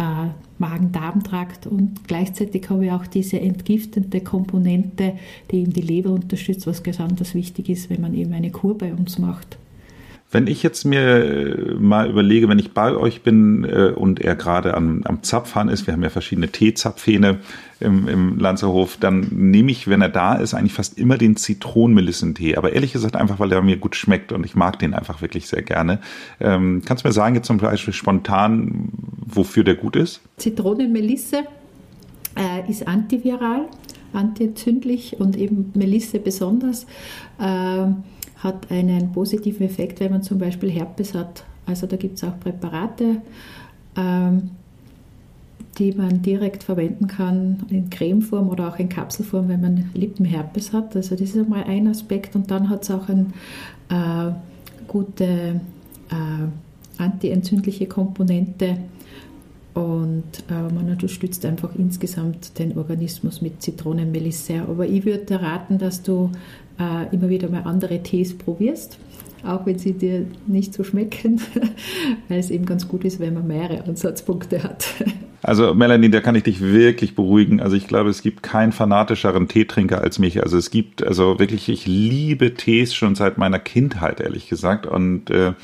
äh, 0.00 0.30
Magen-Darm-Trakt 0.58 1.66
und 1.66 2.08
gleichzeitig 2.08 2.68
habe 2.70 2.86
ich 2.86 2.92
auch 2.92 3.06
diese 3.06 3.38
entgiftende 3.38 4.20
Komponente, 4.20 5.14
die 5.50 5.58
eben 5.58 5.72
die 5.72 5.82
Leber 5.82 6.10
unterstützt, 6.10 6.66
was 6.66 6.80
besonders 6.80 7.34
wichtig 7.34 7.68
ist, 7.68 7.90
wenn 7.90 8.00
man 8.00 8.14
eben 8.14 8.32
eine 8.32 8.50
Kur 8.50 8.76
bei 8.76 8.92
uns 8.92 9.18
macht. 9.18 9.58
Wenn 10.32 10.46
ich 10.46 10.62
jetzt 10.62 10.84
mir 10.84 11.00
äh, 11.00 11.74
mal 11.74 12.08
überlege, 12.08 12.48
wenn 12.48 12.58
ich 12.60 12.72
bei 12.72 12.94
euch 12.94 13.22
bin 13.22 13.64
äh, 13.64 13.92
und 13.94 14.20
er 14.20 14.36
gerade 14.36 14.74
am, 14.74 15.02
am 15.04 15.24
Zapfhahn 15.24 15.68
ist, 15.68 15.88
wir 15.88 15.94
haben 15.94 16.02
ja 16.04 16.08
verschiedene 16.08 16.48
Teezapfhähne 16.48 17.40
im, 17.80 18.06
im 18.06 18.38
Lanzerhof, 18.38 18.96
dann 18.96 19.26
nehme 19.32 19.72
ich, 19.72 19.88
wenn 19.88 20.02
er 20.02 20.08
da 20.08 20.34
ist, 20.34 20.54
eigentlich 20.54 20.74
fast 20.74 20.98
immer 20.98 21.18
den 21.18 21.36
Zitronenmelissentee. 21.36 22.56
Aber 22.56 22.72
ehrlich 22.72 22.92
gesagt 22.92 23.16
einfach, 23.16 23.40
weil 23.40 23.50
er 23.50 23.60
mir 23.62 23.78
gut 23.78 23.96
schmeckt 23.96 24.30
und 24.30 24.46
ich 24.46 24.54
mag 24.54 24.78
den 24.78 24.94
einfach 24.94 25.20
wirklich 25.20 25.48
sehr 25.48 25.62
gerne. 25.62 25.98
Ähm, 26.38 26.82
kannst 26.84 27.04
du 27.04 27.08
mir 27.08 27.12
sagen, 27.12 27.34
jetzt 27.34 27.46
zum 27.46 27.58
Beispiel 27.58 27.92
spontan, 27.92 28.90
wofür 29.26 29.64
der 29.64 29.74
gut 29.74 29.96
ist? 29.96 30.20
Zitronenmelisse 30.36 31.44
äh, 32.36 32.70
ist 32.70 32.86
antiviral, 32.86 33.66
antientzündlich 34.12 35.18
und 35.18 35.36
eben 35.36 35.72
Melisse 35.74 36.20
besonders. 36.20 36.86
Äh, 37.40 37.86
hat 38.40 38.70
einen 38.70 39.12
positiven 39.12 39.66
Effekt, 39.66 40.00
wenn 40.00 40.10
man 40.10 40.22
zum 40.22 40.38
Beispiel 40.38 40.70
Herpes 40.70 41.14
hat. 41.14 41.44
Also 41.66 41.86
da 41.86 41.96
gibt 41.96 42.16
es 42.16 42.24
auch 42.24 42.38
Präparate, 42.40 43.22
ähm, 43.96 44.50
die 45.78 45.92
man 45.92 46.22
direkt 46.22 46.64
verwenden 46.64 47.06
kann 47.06 47.62
in 47.68 47.90
Cremeform 47.90 48.48
oder 48.48 48.68
auch 48.68 48.78
in 48.78 48.88
Kapselform, 48.88 49.48
wenn 49.48 49.60
man 49.60 49.90
Lippenherpes 49.94 50.72
hat. 50.72 50.96
Also 50.96 51.14
das 51.14 51.30
ist 51.30 51.36
einmal 51.36 51.64
ein 51.64 51.86
Aspekt 51.86 52.34
und 52.34 52.50
dann 52.50 52.68
hat 52.68 52.82
es 52.82 52.90
auch 52.90 53.08
eine 53.08 53.26
äh, 53.88 54.32
gute 54.88 55.60
äh, 56.10 56.98
antientzündliche 56.98 57.86
Komponente 57.86 58.78
und 59.74 60.24
äh, 60.50 60.74
man 60.74 60.90
unterstützt 60.90 61.44
einfach 61.44 61.70
insgesamt 61.76 62.58
den 62.58 62.76
Organismus 62.76 63.40
mit 63.40 63.62
Zitronenmelisse. 63.62 64.62
Aber 64.62 64.86
ich 64.86 65.04
würde 65.04 65.40
raten, 65.40 65.78
dass 65.78 66.02
du 66.02 66.30
äh, 66.80 67.14
immer 67.14 67.28
wieder 67.28 67.48
mal 67.48 67.62
andere 67.64 68.02
Tees 68.02 68.36
probierst, 68.36 68.98
auch 69.44 69.66
wenn 69.66 69.78
sie 69.78 69.92
dir 69.92 70.26
nicht 70.46 70.74
so 70.74 70.82
schmecken, 70.82 71.40
weil 72.28 72.38
es 72.38 72.50
eben 72.50 72.66
ganz 72.66 72.88
gut 72.88 73.04
ist, 73.04 73.20
wenn 73.20 73.34
man 73.34 73.46
mehrere 73.46 73.84
Ansatzpunkte 73.84 74.62
hat. 74.62 74.86
Also 75.42 75.74
Melanie, 75.74 76.10
da 76.10 76.20
kann 76.20 76.34
ich 76.34 76.42
dich 76.42 76.60
wirklich 76.60 77.14
beruhigen. 77.14 77.60
Also 77.60 77.74
ich 77.74 77.88
glaube, 77.88 78.10
es 78.10 78.20
gibt 78.20 78.42
keinen 78.42 78.72
fanatischeren 78.72 79.48
Teetrinker 79.48 80.02
als 80.02 80.18
mich. 80.18 80.42
Also 80.42 80.58
es 80.58 80.70
gibt, 80.70 81.02
also 81.02 81.38
wirklich, 81.38 81.70
ich 81.70 81.86
liebe 81.86 82.52
Tees 82.52 82.92
schon 82.94 83.14
seit 83.14 83.38
meiner 83.38 83.58
Kindheit, 83.58 84.20
ehrlich 84.20 84.50
gesagt. 84.50 84.84
Und 84.86 85.30
äh, 85.30 85.54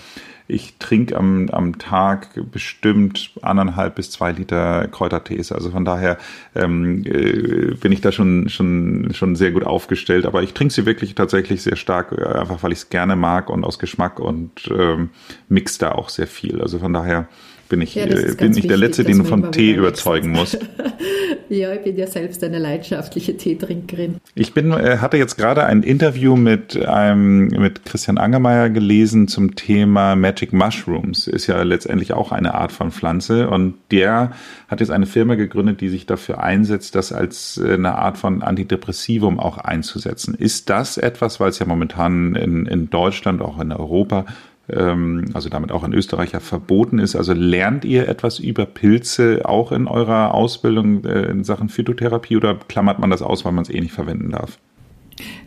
ich 0.48 0.76
trinke 0.78 1.16
am, 1.16 1.48
am 1.50 1.78
Tag 1.78 2.28
bestimmt 2.52 3.32
anderthalb 3.42 3.96
bis 3.96 4.10
zwei 4.10 4.32
Liter 4.32 4.86
Kräutertees. 4.88 5.50
Also 5.50 5.70
von 5.70 5.84
daher 5.84 6.18
ähm, 6.54 7.04
äh, 7.04 7.74
bin 7.74 7.92
ich 7.92 8.00
da 8.00 8.12
schon, 8.12 8.48
schon, 8.48 9.08
schon 9.12 9.34
sehr 9.34 9.50
gut 9.50 9.64
aufgestellt. 9.64 10.24
Aber 10.24 10.42
ich 10.42 10.54
trinke 10.54 10.72
sie 10.72 10.86
wirklich 10.86 11.14
tatsächlich 11.14 11.62
sehr 11.62 11.76
stark, 11.76 12.12
äh, 12.12 12.24
einfach 12.24 12.62
weil 12.62 12.72
ich 12.72 12.78
es 12.78 12.88
gerne 12.90 13.16
mag 13.16 13.50
und 13.50 13.64
aus 13.64 13.78
Geschmack 13.78 14.20
und 14.20 14.70
ähm, 14.70 15.10
mix 15.48 15.78
da 15.78 15.92
auch 15.92 16.08
sehr 16.08 16.28
viel. 16.28 16.60
Also 16.60 16.78
von 16.78 16.92
daher 16.92 17.28
bin 17.68 17.80
ich, 17.80 17.94
ja, 17.94 18.04
äh, 18.04 18.34
bin 18.34 18.56
ich 18.56 18.66
der 18.66 18.76
Letzte, 18.76 19.04
den 19.04 19.18
du 19.18 19.24
vom 19.24 19.52
Tee 19.52 19.72
überzeugen 19.72 20.30
musst. 20.30 20.58
ja, 21.48 21.72
ich 21.72 21.82
bin 21.82 21.96
ja 21.96 22.06
selbst 22.06 22.42
eine 22.44 22.58
leidenschaftliche 22.58 23.36
Teetrinkerin. 23.36 24.16
Ich 24.34 24.54
bin, 24.54 24.72
äh, 24.72 24.98
hatte 24.98 25.16
jetzt 25.16 25.36
gerade 25.36 25.64
ein 25.64 25.82
Interview 25.82 26.36
mit 26.36 26.76
einem, 26.76 27.48
mit 27.48 27.84
Christian 27.84 28.18
Angermeier 28.18 28.70
gelesen 28.70 29.28
zum 29.28 29.54
Thema 29.54 30.16
Magic 30.16 30.52
Mushrooms. 30.52 31.26
Ist 31.26 31.46
ja 31.46 31.62
letztendlich 31.62 32.12
auch 32.12 32.32
eine 32.32 32.54
Art 32.54 32.72
von 32.72 32.90
Pflanze 32.90 33.48
und 33.48 33.74
der 33.90 34.32
hat 34.68 34.80
jetzt 34.80 34.90
eine 34.90 35.06
Firma 35.06 35.34
gegründet, 35.34 35.80
die 35.80 35.88
sich 35.88 36.06
dafür 36.06 36.42
einsetzt, 36.42 36.94
das 36.94 37.12
als 37.12 37.58
äh, 37.58 37.74
eine 37.74 37.96
Art 37.96 38.18
von 38.18 38.42
Antidepressivum 38.42 39.38
auch 39.38 39.58
einzusetzen. 39.58 40.34
Ist 40.34 40.70
das 40.70 40.98
etwas, 40.98 41.40
weil 41.40 41.50
es 41.50 41.58
ja 41.58 41.66
momentan 41.66 42.34
in, 42.34 42.66
in 42.66 42.90
Deutschland, 42.90 43.42
auch 43.42 43.60
in 43.60 43.72
Europa 43.72 44.26
ähm, 44.26 44.34
also 44.68 45.48
damit 45.48 45.70
auch 45.70 45.84
in 45.84 45.92
Österreich 45.92 46.32
ja 46.32 46.40
verboten 46.40 46.98
ist. 46.98 47.14
Also 47.14 47.32
lernt 47.32 47.84
ihr 47.84 48.08
etwas 48.08 48.40
über 48.40 48.66
Pilze 48.66 49.42
auch 49.44 49.70
in 49.70 49.86
eurer 49.86 50.34
Ausbildung 50.34 51.04
äh, 51.04 51.30
in 51.30 51.44
Sachen 51.44 51.68
Phytotherapie 51.68 52.36
oder 52.36 52.56
klammert 52.56 52.98
man 52.98 53.10
das 53.10 53.22
aus, 53.22 53.44
weil 53.44 53.52
man 53.52 53.62
es 53.62 53.70
eh 53.70 53.80
nicht 53.80 53.92
verwenden 53.92 54.32
darf? 54.32 54.58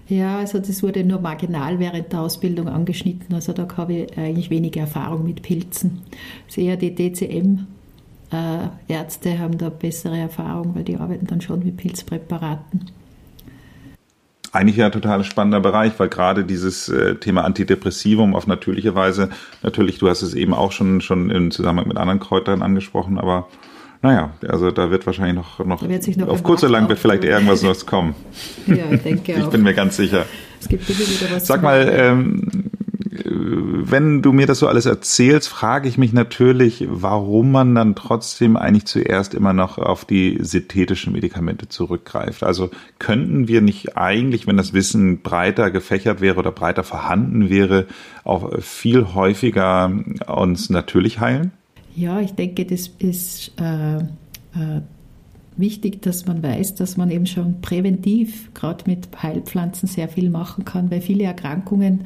Ja, 0.08 0.38
also 0.38 0.60
das 0.60 0.82
wurde 0.82 1.04
nur 1.04 1.20
marginal 1.20 1.80
während 1.80 2.14
der 2.14 2.22
Ausbildung 2.22 2.70
angeschnitten. 2.70 3.36
Also 3.36 3.52
da 3.54 3.68
habe 3.78 3.94
ich 3.94 4.18
eigentlich 4.18 4.50
wenige 4.50 4.80
Erfahrung 4.80 5.26
mit 5.26 5.42
Pilzen. 5.42 6.02
Es 6.48 6.58
ist 6.58 6.64
eher 6.64 6.78
die 6.78 6.96
DCM-Ärzte 6.96 7.70
äh, 9.30 9.38
haben 9.38 9.58
da 9.58 9.70
bessere 9.70 10.18
Erfahrung, 10.18 10.74
weil 10.76 10.86
die 10.86 10.96
arbeiten 10.98 11.28
dann 11.28 11.42
schon 11.42 11.60
mit 11.60 11.78
Pilzpräparaten 11.78 12.90
eigentlich 14.52 14.78
ja 14.78 14.88
ein 14.88 14.92
total 14.92 15.24
spannender 15.24 15.60
Bereich, 15.60 15.94
weil 15.98 16.10
gerade 16.10 16.44
dieses 16.44 16.90
äh, 16.90 17.16
Thema 17.16 17.44
Antidepressivum 17.44 18.36
auf 18.36 18.48
natürliche 18.48 18.96
Weise, 18.96 19.30
natürlich, 19.62 20.00
du 20.00 20.10
hast 20.10 20.22
es 20.22 20.34
eben 20.34 20.54
auch 20.54 20.72
schon, 20.72 21.02
schon 21.02 21.30
im 21.30 21.52
Zusammenhang 21.52 21.88
mit 21.88 21.98
anderen 21.98 22.20
Kräutern 22.20 22.62
angesprochen, 22.62 23.18
aber 23.20 23.48
naja, 24.02 24.32
also 24.48 24.72
da 24.72 24.92
wird 24.92 25.06
wahrscheinlich 25.06 25.36
noch, 25.36 25.60
noch, 25.66 25.82
noch 25.82 26.28
auf 26.30 26.44
kurz 26.44 26.64
oder 26.64 26.72
lang 26.72 26.88
wird 26.88 27.00
vielleicht 27.00 27.26
irgendwas 27.26 27.64
was 27.66 27.86
kommen. 27.86 28.16
Ja, 28.66 28.90
ich 28.90 29.02
denke 29.02 29.34
auch. 29.36 29.40
Ich 29.40 29.48
bin 29.48 29.62
mir 29.62 29.74
ganz 29.74 29.98
sicher. 29.98 30.26
Es 30.60 30.70
gibt 30.70 30.90
immer 30.90 31.00
wieder 31.00 31.36
was 31.36 31.46
Sag 31.46 31.62
mal, 31.62 31.90
ähm, 31.92 32.72
wenn 33.32 34.22
du 34.22 34.34
mir 34.34 34.48
das 34.48 34.60
so 34.60 34.68
alles 34.68 34.86
erzählst, 34.86 35.50
frage 35.50 35.88
ich 35.88 35.98
mich 35.98 36.14
natürlich, 36.14 36.88
warum 36.90 37.52
man 37.52 37.76
dann 37.76 37.96
trotzdem 37.96 38.58
eigentlich 38.58 38.86
zuerst 38.86 39.36
immer 39.36 39.54
noch 39.54 39.78
auf 39.78 40.04
die 40.04 40.40
synthetischen 40.42 41.14
Medikamente 41.14 41.68
zurückgreift. 41.68 42.44
Also 42.44 42.72
könnten 42.98 43.48
wir 43.48 43.62
nicht 43.62 43.98
eigentlich, 43.98 44.48
wenn 44.48 44.58
das 44.58 44.74
Wissen 44.74 45.22
breiter 45.22 45.70
gefächert 45.70 46.22
wäre 46.22 46.40
oder 46.40 46.52
breiter 46.52 46.84
vorhanden 46.84 47.50
wäre, 47.50 47.86
auch 48.24 48.60
viel 48.62 49.14
häufiger 49.14 49.92
uns 50.26 50.70
natürlich 50.70 51.20
heilen? 51.20 51.52
Ja, 51.96 52.20
ich 52.22 52.32
denke, 52.32 52.66
das 52.66 52.88
ist 53.00 53.52
äh, 53.60 53.98
äh, 53.98 54.82
wichtig, 55.58 56.02
dass 56.02 56.26
man 56.26 56.42
weiß, 56.42 56.76
dass 56.76 56.98
man 56.98 57.12
eben 57.12 57.26
schon 57.26 57.62
präventiv, 57.62 58.54
gerade 58.54 58.86
mit 58.88 59.08
Heilpflanzen, 59.22 59.88
sehr 59.88 60.08
viel 60.08 60.30
machen 60.30 60.66
kann, 60.66 60.90
weil 60.90 61.02
viele 61.02 61.26
Erkrankungen 61.26 62.06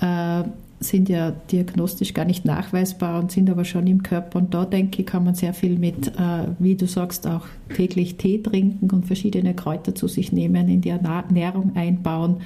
äh, 0.00 0.44
sind 0.82 1.10
ja 1.10 1.30
diagnostisch 1.30 2.14
gar 2.14 2.24
nicht 2.24 2.46
nachweisbar 2.46 3.20
und 3.20 3.30
sind 3.30 3.50
aber 3.50 3.66
schon 3.66 3.86
im 3.86 4.02
Körper. 4.02 4.38
Und 4.38 4.54
da 4.54 4.64
denke 4.64 5.02
ich, 5.02 5.06
kann 5.06 5.24
man 5.24 5.34
sehr 5.34 5.52
viel 5.52 5.78
mit, 5.78 6.08
äh, 6.08 6.46
wie 6.58 6.74
du 6.74 6.86
sagst, 6.86 7.26
auch 7.26 7.44
täglich 7.74 8.16
Tee 8.16 8.42
trinken 8.42 8.90
und 8.90 9.06
verschiedene 9.06 9.54
Kräuter 9.54 9.94
zu 9.94 10.08
sich 10.08 10.32
nehmen, 10.32 10.68
in 10.68 10.80
die 10.80 10.88
Ernährung 10.88 11.72
einbauen, 11.76 12.36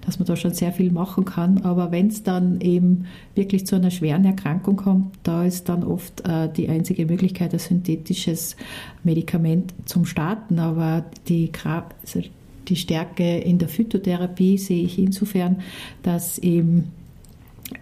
dass 0.00 0.18
man 0.18 0.26
da 0.26 0.34
schon 0.34 0.54
sehr 0.54 0.72
viel 0.72 0.92
machen 0.92 1.26
kann. 1.26 1.60
Aber 1.62 1.92
wenn 1.92 2.06
es 2.06 2.22
dann 2.22 2.62
eben 2.62 3.04
wirklich 3.34 3.66
zu 3.66 3.76
einer 3.76 3.90
schweren 3.90 4.24
Erkrankung 4.24 4.76
kommt, 4.76 5.18
da 5.22 5.44
ist 5.44 5.68
dann 5.68 5.84
oft 5.84 6.26
äh, 6.26 6.48
die 6.50 6.70
einzige 6.70 7.04
Möglichkeit, 7.04 7.52
ein 7.52 7.58
synthetisches 7.58 8.56
Medikament 9.02 9.74
zum 9.84 10.06
Starten. 10.06 10.58
Aber 10.58 11.04
die, 11.28 11.52
also 11.62 12.20
die 12.68 12.76
Stärke 12.76 13.38
in 13.38 13.58
der 13.58 13.68
Phytotherapie 13.68 14.58
sehe 14.58 14.84
ich 14.84 14.98
insofern, 14.98 15.62
dass 16.02 16.38
eben 16.38 16.92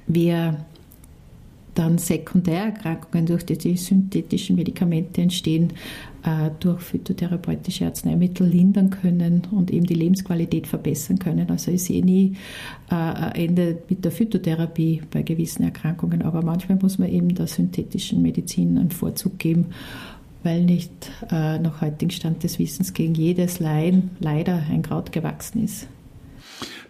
wir 0.07 0.65
dann 1.75 1.99
Sekundärerkrankungen 1.99 3.27
durch 3.27 3.45
die, 3.47 3.77
synthetischen 3.77 4.57
Medikamente 4.57 5.23
entstehen, 5.23 5.73
äh, 6.23 6.51
durch 6.61 6.81
phytotherapeutische 6.83 7.87
Arzneimittel 7.87 8.47
lindern 8.47 8.91
können 8.91 9.43
und 9.51 9.71
eben 9.71 9.87
die 9.87 9.95
Lebensqualität 9.95 10.67
verbessern 10.67 11.19
können. 11.19 11.51
Also 11.51 11.71
ich 11.71 11.85
sehe 11.85 12.05
nie 12.05 12.37
äh, 12.91 12.95
ein 12.95 13.33
Ende 13.33 13.79
mit 13.89 14.05
der 14.05 14.13
Phytotherapie 14.13 15.03
bei 15.11 15.23
gewissen 15.23 15.63
Erkrankungen, 15.63 16.23
aber 16.23 16.43
manchmal 16.43 16.79
muss 16.79 16.99
man 16.99 17.09
eben 17.09 17.35
der 17.35 17.47
synthetischen 17.47 18.21
Medizin 18.21 18.77
einen 18.77 18.91
Vorzug 18.91 19.39
geben 19.39 19.67
weil 20.43 20.65
nicht 20.65 20.91
äh, 21.31 21.59
nach 21.59 21.81
heutigem 21.81 22.11
Stand 22.11 22.43
des 22.43 22.59
Wissens 22.59 22.95
gegen 22.95 23.15
jedes 23.15 23.61
Leiden 23.61 24.11
leider 24.21 24.63
ein 24.71 24.83
Kraut 24.83 25.13
gewachsen 25.13 25.65
ist. 25.65 25.87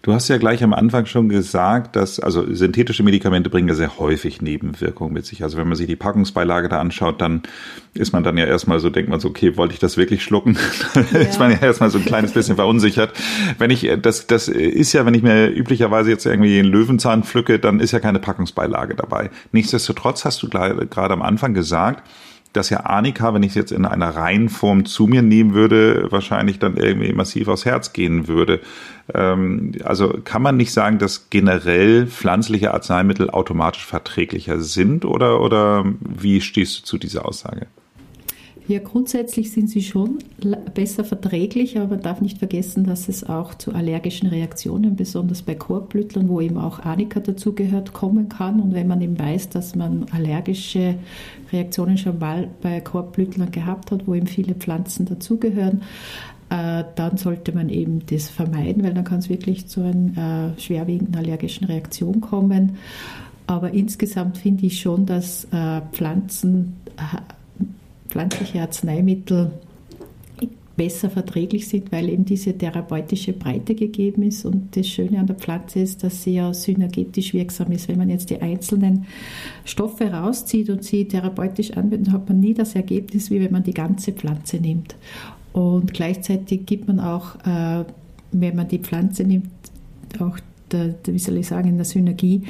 Du 0.03 0.11
hast 0.13 0.27
ja 0.27 0.37
gleich 0.37 0.61
am 0.65 0.73
Anfang 0.73 1.05
schon 1.05 1.29
gesagt, 1.29 1.95
dass 1.95 2.19
also 2.19 2.53
synthetische 2.53 3.03
Medikamente 3.03 3.49
bringen 3.49 3.69
ja 3.69 3.73
sehr 3.73 3.99
häufig 3.99 4.41
Nebenwirkungen 4.41 5.13
mit 5.13 5.25
sich. 5.25 5.43
Also 5.43 5.57
wenn 5.57 5.65
man 5.65 5.77
sich 5.77 5.87
die 5.87 5.95
Packungsbeilage 5.95 6.67
da 6.67 6.81
anschaut, 6.81 7.21
dann 7.21 7.43
ist 7.93 8.11
man 8.11 8.21
dann 8.21 8.37
ja 8.37 8.43
erstmal 8.43 8.81
so, 8.81 8.89
denkt 8.89 9.09
man 9.09 9.21
so, 9.21 9.29
okay, 9.29 9.55
wollte 9.55 9.75
ich 9.75 9.79
das 9.79 9.95
wirklich 9.95 10.21
schlucken? 10.21 10.57
Ja. 11.13 11.19
ist 11.19 11.39
man 11.39 11.51
ja 11.51 11.57
erstmal 11.59 11.89
so 11.89 11.99
ein 11.99 12.05
kleines 12.05 12.33
bisschen 12.33 12.55
verunsichert. 12.55 13.13
Wenn 13.59 13.71
ich, 13.71 13.89
das, 14.01 14.27
das 14.27 14.47
ist 14.47 14.93
ja, 14.93 15.05
wenn 15.05 15.13
ich 15.13 15.21
mir 15.21 15.47
üblicherweise 15.47 16.09
jetzt 16.09 16.25
irgendwie 16.25 16.59
einen 16.59 16.69
Löwenzahn 16.69 17.23
pflücke, 17.23 17.59
dann 17.59 17.79
ist 17.79 17.91
ja 17.91 17.99
keine 17.99 18.19
Packungsbeilage 18.19 18.95
dabei. 18.95 19.29
Nichtsdestotrotz 19.51 20.25
hast 20.25 20.43
du 20.43 20.49
gerade 20.49 21.13
am 21.13 21.21
Anfang 21.21 21.53
gesagt, 21.53 22.03
dass 22.53 22.69
ja 22.69 22.85
Arnika, 22.85 23.33
wenn 23.33 23.43
ich 23.43 23.49
es 23.49 23.55
jetzt 23.55 23.71
in 23.71 23.85
einer 23.85 24.09
reinen 24.09 24.49
Form 24.49 24.85
zu 24.85 25.07
mir 25.07 25.21
nehmen 25.21 25.53
würde, 25.53 26.07
wahrscheinlich 26.11 26.59
dann 26.59 26.77
irgendwie 26.77 27.11
massiv 27.11 27.47
aufs 27.47 27.65
Herz 27.65 27.93
gehen 27.93 28.27
würde. 28.27 28.61
Ähm, 29.13 29.73
also 29.83 30.19
kann 30.23 30.41
man 30.41 30.55
nicht 30.55 30.71
sagen, 30.71 30.99
dass 30.99 31.29
generell 31.29 32.07
pflanzliche 32.07 32.73
Arzneimittel 32.73 33.29
automatisch 33.29 33.85
verträglicher 33.85 34.59
sind 34.59 35.03
oder, 35.03 35.41
oder 35.41 35.83
wie 35.99 36.41
stehst 36.41 36.79
du 36.79 36.83
zu 36.85 36.97
dieser 36.97 37.27
Aussage? 37.27 37.67
Ja, 38.65 38.79
grundsätzlich 38.79 39.51
sind 39.51 39.69
sie 39.69 39.81
schon 39.81 40.19
besser 40.73 41.03
verträglich, 41.03 41.77
aber 41.77 41.89
man 41.89 42.01
darf 42.01 42.21
nicht 42.21 42.37
vergessen, 42.37 42.85
dass 42.85 43.09
es 43.09 43.25
auch 43.25 43.55
zu 43.55 43.73
allergischen 43.73 44.29
Reaktionen, 44.29 44.95
besonders 44.95 45.41
bei 45.41 45.53
Korbblütlern, 45.53 46.29
wo 46.29 46.39
eben 46.39 46.57
auch 46.57 46.79
Arnika 46.79 47.19
dazugehört, 47.19 47.91
kommen 47.91 48.29
kann. 48.29 48.61
Und 48.61 48.73
wenn 48.73 48.87
man 48.87 49.01
eben 49.01 49.19
weiß, 49.19 49.49
dass 49.49 49.75
man 49.75 50.05
allergische 50.11 50.95
Reaktionen 51.53 51.97
schon 51.97 52.19
mal 52.19 52.49
bei 52.61 52.81
Korbblütlern 52.81 53.51
gehabt 53.51 53.91
hat, 53.91 54.07
wo 54.07 54.15
eben 54.15 54.27
viele 54.27 54.55
Pflanzen 54.55 55.05
dazugehören, 55.05 55.83
äh, 56.49 56.83
dann 56.95 57.17
sollte 57.17 57.53
man 57.53 57.69
eben 57.69 58.05
das 58.07 58.29
vermeiden, 58.29 58.83
weil 58.83 58.93
dann 58.93 59.03
kann 59.03 59.19
es 59.19 59.29
wirklich 59.29 59.67
zu 59.67 59.81
einer 59.81 60.53
äh, 60.57 60.59
schwerwiegenden 60.59 61.15
allergischen 61.15 61.67
Reaktion 61.67 62.21
kommen. 62.21 62.77
Aber 63.47 63.71
insgesamt 63.73 64.37
finde 64.37 64.65
ich 64.65 64.79
schon, 64.79 65.05
dass 65.05 65.45
äh, 65.45 65.81
Pflanzen 65.91 66.75
pflanzliche 68.13 68.61
Arzneimittel 68.61 69.51
besser 70.75 71.09
verträglich 71.09 71.67
sind, 71.67 71.91
weil 71.91 72.09
eben 72.09 72.25
diese 72.25 72.57
therapeutische 72.57 73.33
Breite 73.33 73.75
gegeben 73.75 74.23
ist. 74.23 74.43
Und 74.45 74.75
das 74.75 74.87
Schöne 74.87 75.19
an 75.19 75.27
der 75.27 75.35
Pflanze 75.35 75.79
ist, 75.79 76.03
dass 76.03 76.23
sie 76.23 76.35
ja 76.35 76.53
synergetisch 76.53 77.33
wirksam 77.33 77.71
ist. 77.71 77.87
Wenn 77.87 77.99
man 77.99 78.09
jetzt 78.09 78.29
die 78.29 78.41
einzelnen 78.41 79.05
Stoffe 79.65 80.11
rauszieht 80.11 80.69
und 80.69 80.83
sie 80.83 81.07
therapeutisch 81.07 81.71
anwendet, 81.71 82.11
hat 82.11 82.27
man 82.27 82.39
nie 82.39 82.55
das 82.55 82.75
Ergebnis, 82.75 83.29
wie 83.29 83.39
wenn 83.39 83.51
man 83.51 83.63
die 83.63 83.73
ganze 83.73 84.13
Pflanze 84.13 84.57
nimmt. 84.57 84.95
Und 85.51 85.93
gleichzeitig 85.93 86.65
gibt 86.65 86.87
man 86.87 86.99
auch, 86.99 87.35
äh, 87.45 87.85
wenn 88.31 88.55
man 88.55 88.67
die 88.67 88.79
Pflanze 88.79 89.23
nimmt, 89.23 89.51
auch, 90.19 90.39
der, 90.71 90.95
wie 91.05 91.19
soll 91.19 91.37
ich 91.37 91.47
sagen, 91.47 91.69
in 91.69 91.77
der 91.77 91.85
Synergie 91.85 92.41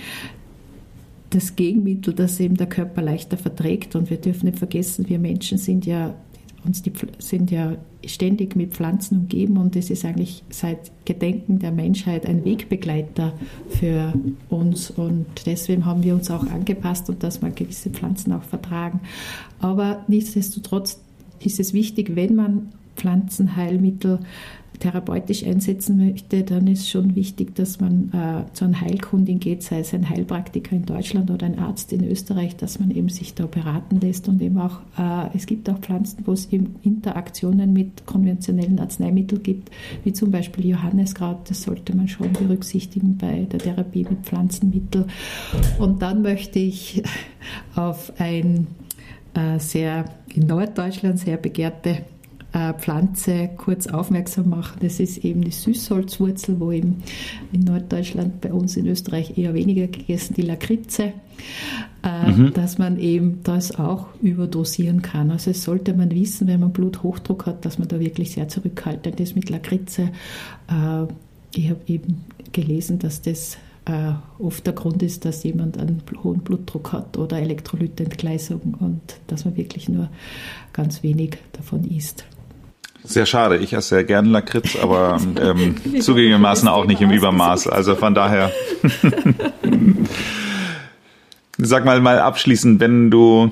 das 1.30 1.56
Gegenmittel, 1.56 2.14
das 2.14 2.40
eben 2.40 2.56
der 2.56 2.68
Körper 2.68 3.02
leichter 3.02 3.36
verträgt. 3.36 3.96
Und 3.96 4.10
wir 4.10 4.18
dürfen 4.18 4.46
nicht 4.46 4.60
vergessen, 4.60 5.10
wir 5.10 5.20
Menschen 5.20 5.58
sind 5.58 5.86
ja, 5.86 6.14
uns 6.64 6.82
die, 6.82 6.94
sind 7.20 7.52
ja 7.52 7.76
ständig 8.06 8.56
mit 8.56 8.74
Pflanzen 8.74 9.20
umgeben 9.22 9.58
und 9.58 9.76
es 9.76 9.90
ist 9.90 10.06
eigentlich 10.06 10.44
seit 10.50 10.92
Gedenken 11.06 11.60
der 11.60 11.72
Menschheit 11.72 12.26
ein 12.26 12.44
Wegbegleiter 12.46 13.34
für 13.70 14.14
uns. 14.50 14.92
Und 14.92 15.26
deswegen 15.46 15.86
haben 15.86 16.04
wir 16.04 16.14
uns 16.14 16.30
auch 16.30 16.46
angepasst 16.48 17.10
und 17.10 17.24
dass 17.24 17.42
wir 17.42 17.52
gewisse 17.52 17.90
Pflanzen 17.90 18.34
auch 18.34 18.44
vertragen. 18.44 19.00
Aber 19.60 20.04
nichtsdestotrotz 20.08 21.00
ist 21.40 21.60
es 21.60 21.74
wichtig, 21.74 22.16
wenn 22.16 22.36
man 22.36 22.70
Pflanzenheilmittel 22.96 24.20
therapeutisch 24.80 25.46
einsetzen 25.46 25.98
möchte, 25.98 26.44
dann 26.44 26.68
ist 26.68 26.90
schon 26.90 27.16
wichtig, 27.16 27.56
dass 27.56 27.80
man 27.80 28.12
äh, 28.14 28.54
zu 28.54 28.66
einer 28.66 28.82
Heilkundin 28.82 29.40
geht, 29.40 29.64
sei 29.64 29.80
es 29.80 29.94
ein 29.94 30.10
Heilpraktiker 30.10 30.76
in 30.76 30.86
Deutschland 30.86 31.32
oder 31.32 31.46
ein 31.46 31.60
Arzt 31.60 31.94
in 31.94 32.04
Österreich, 32.04 32.56
dass 32.56 32.80
man 32.80 32.92
eben 32.92 33.10
sich 33.10 33.34
da 33.34 33.46
beraten 33.46 34.00
lässt 34.00 34.28
und 34.28 34.42
eben 34.42 34.58
auch, 34.58 34.82
äh, 34.98 35.36
es 35.36 35.46
gibt 35.46 35.70
auch 35.70 35.80
Pflanzen, 35.80 36.24
wo 36.26 36.34
es 36.34 36.52
eben 36.52 36.76
Interaktionen 36.84 37.74
mit 37.74 38.06
konventionellen 38.06 38.80
Arzneimitteln 38.80 39.44
gibt, 39.44 39.70
wie 40.04 40.14
zum 40.14 40.32
Beispiel 40.32 40.66
Johanneskraut, 40.68 41.50
das 41.50 41.64
sollte 41.64 41.96
man 41.96 42.08
schon 42.08 42.34
berücksichtigen 42.34 43.18
bei 43.18 43.48
der 43.52 43.60
Therapie 43.60 44.06
mit 44.10 44.22
Pflanzenmitteln. 44.24 45.06
Und 45.80 46.02
dann 46.02 46.22
möchte 46.22 46.60
ich 46.60 47.04
auf 47.76 48.12
ein 48.20 48.68
äh, 49.34 49.60
sehr 49.60 50.06
in 50.34 50.48
Norddeutschland 50.48 51.20
sehr 51.20 51.38
begehrte 51.38 52.04
Pflanze 52.74 53.50
kurz 53.58 53.88
aufmerksam 53.88 54.50
machen. 54.50 54.78
Das 54.82 55.00
ist 55.00 55.26
eben 55.26 55.42
die 55.42 55.52
Süßholzwurzel, 55.52 56.60
wo 56.60 56.72
eben 56.72 57.02
in 57.52 57.62
Norddeutschland, 57.62 58.42
bei 58.42 58.54
uns 58.54 58.78
in 58.78 58.86
Österreich 58.86 59.38
eher 59.38 59.54
weniger 59.54 59.88
gegessen, 59.88 60.36
die 60.36 60.44
Lakritze, 60.44 61.14
äh, 62.04 62.32
mhm. 62.32 62.54
dass 62.54 62.78
man 62.78 63.00
eben 63.00 63.40
das 63.44 63.74
auch 63.74 64.08
überdosieren 64.22 65.02
kann. 65.02 65.32
Also 65.32 65.52
es 65.52 65.64
sollte 65.64 65.94
man 65.94 66.12
wissen, 66.12 66.48
wenn 66.48 66.60
man 66.60 66.74
Bluthochdruck 66.74 67.48
hat, 67.48 67.66
dass 67.66 67.80
man 67.80 67.88
da 67.88 68.00
wirklich 68.00 68.32
sehr 68.32 68.48
zurückhaltend 68.48 69.20
ist 69.20 69.36
mit 69.36 69.50
Lakritze. 69.50 70.10
Äh, 70.70 71.06
ich 71.56 71.70
habe 71.70 71.82
eben 71.88 72.24
gelesen, 72.52 73.00
dass 73.00 73.22
das 73.22 73.58
äh, 73.86 74.14
oft 74.40 74.66
der 74.66 74.74
Grund 74.74 75.04
ist, 75.04 75.26
dass 75.26 75.44
jemand 75.44 75.78
einen 75.78 76.04
hohen 76.24 76.40
Blutdruck 76.42 76.94
hat 76.94 77.18
oder 77.18 77.40
Elektrolytentgleisung 77.40 78.76
und 78.80 79.02
dass 79.28 79.46
man 79.46 79.58
wirklich 79.58 79.90
nur 79.90 80.10
ganz 80.72 81.04
wenig 81.04 81.38
davon 81.54 81.84
isst. 81.84 82.26
Sehr 83.04 83.26
schade. 83.26 83.58
Ich 83.58 83.74
esse 83.74 83.90
sehr 83.90 84.04
gerne 84.04 84.30
Lakritz, 84.30 84.78
aber 84.82 85.20
ähm, 85.42 85.76
zugegebenermaßen 86.02 86.68
auch 86.68 86.86
nicht 86.86 87.02
im 87.02 87.12
Übermaß. 87.12 87.68
Also 87.68 87.96
von 87.96 88.14
daher. 88.14 88.52
Sag 91.58 91.86
mal, 91.86 92.02
mal 92.02 92.20
abschließend, 92.20 92.80
wenn 92.80 93.12
du 93.12 93.52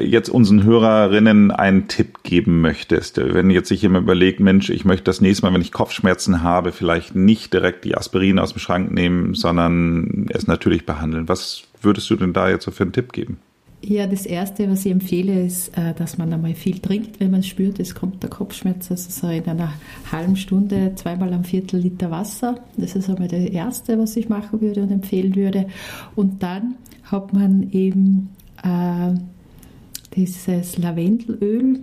jetzt 0.00 0.28
unseren 0.28 0.64
Hörerinnen 0.64 1.50
einen 1.50 1.88
Tipp 1.88 2.22
geben 2.22 2.60
möchtest, 2.60 3.18
wenn 3.18 3.50
jetzt 3.50 3.68
sich 3.68 3.82
jemand 3.82 4.04
überlegt, 4.04 4.40
Mensch, 4.40 4.70
ich 4.70 4.84
möchte 4.84 5.04
das 5.04 5.20
nächste 5.20 5.46
Mal, 5.46 5.54
wenn 5.54 5.60
ich 5.60 5.72
Kopfschmerzen 5.72 6.42
habe, 6.42 6.72
vielleicht 6.72 7.14
nicht 7.14 7.52
direkt 7.52 7.84
die 7.84 7.96
Aspirin 7.96 8.38
aus 8.38 8.52
dem 8.52 8.58
Schrank 8.58 8.92
nehmen, 8.92 9.34
sondern 9.34 10.26
es 10.30 10.46
natürlich 10.46 10.86
behandeln. 10.86 11.28
Was 11.28 11.62
würdest 11.80 12.08
du 12.10 12.16
denn 12.16 12.32
da 12.32 12.48
jetzt 12.48 12.64
so 12.64 12.70
für 12.70 12.84
einen 12.84 12.92
Tipp 12.92 13.12
geben? 13.12 13.38
Ja, 13.84 14.06
das 14.06 14.26
Erste, 14.26 14.70
was 14.70 14.86
ich 14.86 14.92
empfehle, 14.92 15.44
ist, 15.44 15.76
äh, 15.76 15.92
dass 15.94 16.16
man 16.16 16.32
einmal 16.32 16.54
viel 16.54 16.78
trinkt, 16.78 17.18
wenn 17.18 17.32
man 17.32 17.42
spürt, 17.42 17.80
es 17.80 17.96
kommt 17.96 18.22
der 18.22 18.30
Kopfschmerz. 18.30 18.90
Also 18.92 19.10
so 19.10 19.26
in 19.28 19.44
einer 19.44 19.72
halben 20.10 20.36
Stunde 20.36 20.92
zweimal 20.94 21.32
am 21.32 21.42
Viertel 21.42 21.80
Liter 21.80 22.10
Wasser. 22.10 22.60
Das 22.76 22.94
ist 22.94 23.10
einmal 23.10 23.26
das 23.26 23.40
Erste, 23.40 23.98
was 23.98 24.16
ich 24.16 24.28
machen 24.28 24.60
würde 24.60 24.84
und 24.84 24.92
empfehlen 24.92 25.34
würde. 25.34 25.66
Und 26.14 26.44
dann 26.44 26.76
hat 27.02 27.32
man 27.32 27.70
eben 27.72 28.30
äh, 28.62 29.14
dieses 30.14 30.78
Lavendelöl 30.78 31.80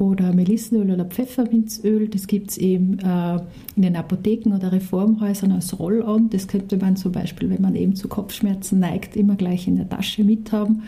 oder 0.00 0.32
Melissenöl 0.32 0.90
oder 0.90 1.04
Pfefferminzöl. 1.04 2.08
Das 2.08 2.26
gibt 2.26 2.52
es 2.52 2.58
eben 2.58 2.98
äh, 3.00 3.34
in 3.76 3.82
den 3.82 3.96
Apotheken 3.96 4.54
oder 4.54 4.72
Reformhäusern 4.72 5.52
als 5.52 5.78
Roll-on. 5.78 6.30
Das 6.30 6.48
könnte 6.48 6.78
man 6.78 6.96
zum 6.96 7.12
Beispiel, 7.12 7.50
wenn 7.50 7.60
man 7.60 7.76
eben 7.76 7.94
zu 7.94 8.08
Kopfschmerzen 8.08 8.78
neigt, 8.78 9.14
immer 9.14 9.34
gleich 9.34 9.68
in 9.68 9.76
der 9.76 9.88
Tasche 9.88 10.24
mithaben. 10.24 10.84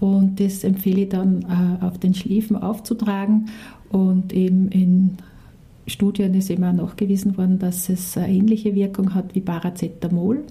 Und 0.00 0.40
das 0.40 0.64
empfehle 0.64 1.02
ich 1.02 1.10
dann 1.10 1.42
äh, 1.42 1.84
auf 1.84 1.98
den 1.98 2.14
Schläfen 2.14 2.56
aufzutragen. 2.56 3.50
Und 3.90 4.32
eben 4.32 4.68
in 4.68 5.18
Studien 5.86 6.32
ist 6.32 6.48
immer 6.48 6.72
nachgewiesen 6.72 7.36
worden, 7.36 7.58
dass 7.58 7.90
es 7.90 8.16
eine 8.16 8.32
ähnliche 8.32 8.74
Wirkung 8.74 9.14
hat 9.14 9.34
wie 9.34 9.42
Paracetamol. 9.42 10.44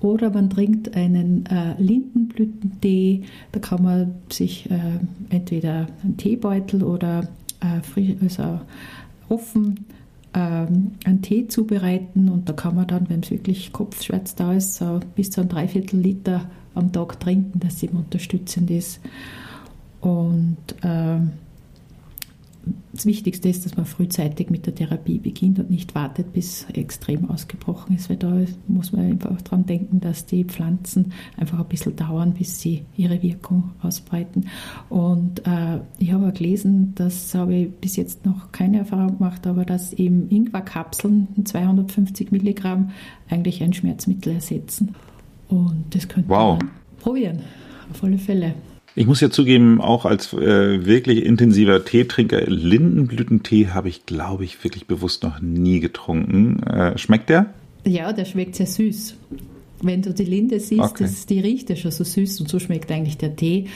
Oder 0.00 0.30
man 0.30 0.50
trinkt 0.50 0.96
einen 0.96 1.46
äh, 1.46 1.74
Lindenblütentee. 1.80 3.22
Da 3.52 3.60
kann 3.60 3.82
man 3.82 4.14
sich 4.30 4.70
äh, 4.70 4.78
entweder 5.30 5.86
einen 6.02 6.16
Teebeutel 6.16 6.82
oder 6.82 7.28
äh, 7.60 7.82
frisch, 7.82 8.14
also 8.20 8.60
offen 9.28 9.86
ähm, 10.34 10.92
einen 11.04 11.22
Tee 11.22 11.48
zubereiten 11.48 12.28
und 12.28 12.48
da 12.48 12.52
kann 12.52 12.74
man 12.74 12.86
dann, 12.86 13.08
wenn 13.08 13.20
es 13.20 13.30
wirklich 13.30 13.72
Kopfschmerz 13.72 14.34
da 14.34 14.52
ist, 14.52 14.76
so 14.76 15.00
bis 15.14 15.30
zu 15.30 15.40
einem 15.40 15.48
Dreiviertel 15.48 15.98
Liter 15.98 16.42
am 16.74 16.92
Tag 16.92 17.18
trinken, 17.18 17.58
dass 17.58 17.82
eben 17.82 17.96
unterstützend 17.96 18.70
ist. 18.70 19.00
Und 20.02 20.58
ähm, 20.82 21.32
das 22.92 23.06
Wichtigste 23.06 23.48
ist, 23.48 23.64
dass 23.64 23.76
man 23.76 23.86
frühzeitig 23.86 24.50
mit 24.50 24.66
der 24.66 24.74
Therapie 24.74 25.18
beginnt 25.18 25.58
und 25.58 25.70
nicht 25.70 25.94
wartet, 25.94 26.32
bis 26.32 26.66
extrem 26.72 27.30
ausgebrochen 27.30 27.94
ist, 27.94 28.08
weil 28.10 28.16
da 28.16 28.40
muss 28.66 28.92
man 28.92 29.12
einfach 29.12 29.40
daran 29.42 29.66
denken, 29.66 30.00
dass 30.00 30.26
die 30.26 30.44
Pflanzen 30.44 31.12
einfach 31.36 31.58
ein 31.58 31.66
bisschen 31.66 31.94
dauern, 31.94 32.34
bis 32.34 32.60
sie 32.60 32.84
ihre 32.96 33.22
Wirkung 33.22 33.70
ausbreiten. 33.82 34.46
Und 34.88 35.46
äh, 35.46 35.80
ich 35.98 36.12
habe 36.12 36.28
auch 36.28 36.34
gelesen, 36.34 36.92
das 36.96 37.34
habe 37.34 37.54
ich 37.54 37.70
bis 37.72 37.96
jetzt 37.96 38.24
noch 38.24 38.50
keine 38.50 38.78
Erfahrung 38.78 39.18
gemacht, 39.18 39.46
aber 39.46 39.64
dass 39.64 39.92
eben 39.92 40.28
Ingwerkapseln 40.30 41.28
250 41.44 42.32
Milligramm 42.32 42.90
eigentlich 43.28 43.62
ein 43.62 43.72
Schmerzmittel 43.72 44.34
ersetzen. 44.34 44.94
Und 45.48 45.84
das 45.90 46.08
könnte 46.08 46.28
wow. 46.28 46.58
man 46.58 46.70
probieren, 46.98 47.40
auf 47.90 48.02
alle 48.02 48.18
Fälle. 48.18 48.54
Ich 48.98 49.06
muss 49.06 49.20
ja 49.20 49.30
zugeben, 49.30 49.82
auch 49.82 50.06
als 50.06 50.32
äh, 50.32 50.86
wirklich 50.86 51.26
intensiver 51.26 51.84
Teetrinker, 51.84 52.40
Lindenblütentee 52.46 53.68
habe 53.68 53.90
ich, 53.90 54.06
glaube 54.06 54.44
ich, 54.44 54.64
wirklich 54.64 54.86
bewusst 54.86 55.22
noch 55.22 55.38
nie 55.42 55.80
getrunken. 55.80 56.62
Äh, 56.62 56.96
schmeckt 56.96 57.28
der? 57.28 57.52
Ja, 57.84 58.14
der 58.14 58.24
schmeckt 58.24 58.56
sehr 58.56 58.66
süß. 58.66 59.14
Wenn 59.82 60.00
du 60.00 60.14
die 60.14 60.24
Linde 60.24 60.58
siehst, 60.60 60.80
okay. 60.80 61.04
das, 61.04 61.26
die 61.26 61.40
riecht 61.40 61.68
ja 61.68 61.76
schon 61.76 61.90
so 61.90 62.04
süß 62.04 62.40
und 62.40 62.48
so 62.48 62.58
schmeckt 62.58 62.90
eigentlich 62.90 63.18
der 63.18 63.36
Tee. 63.36 63.66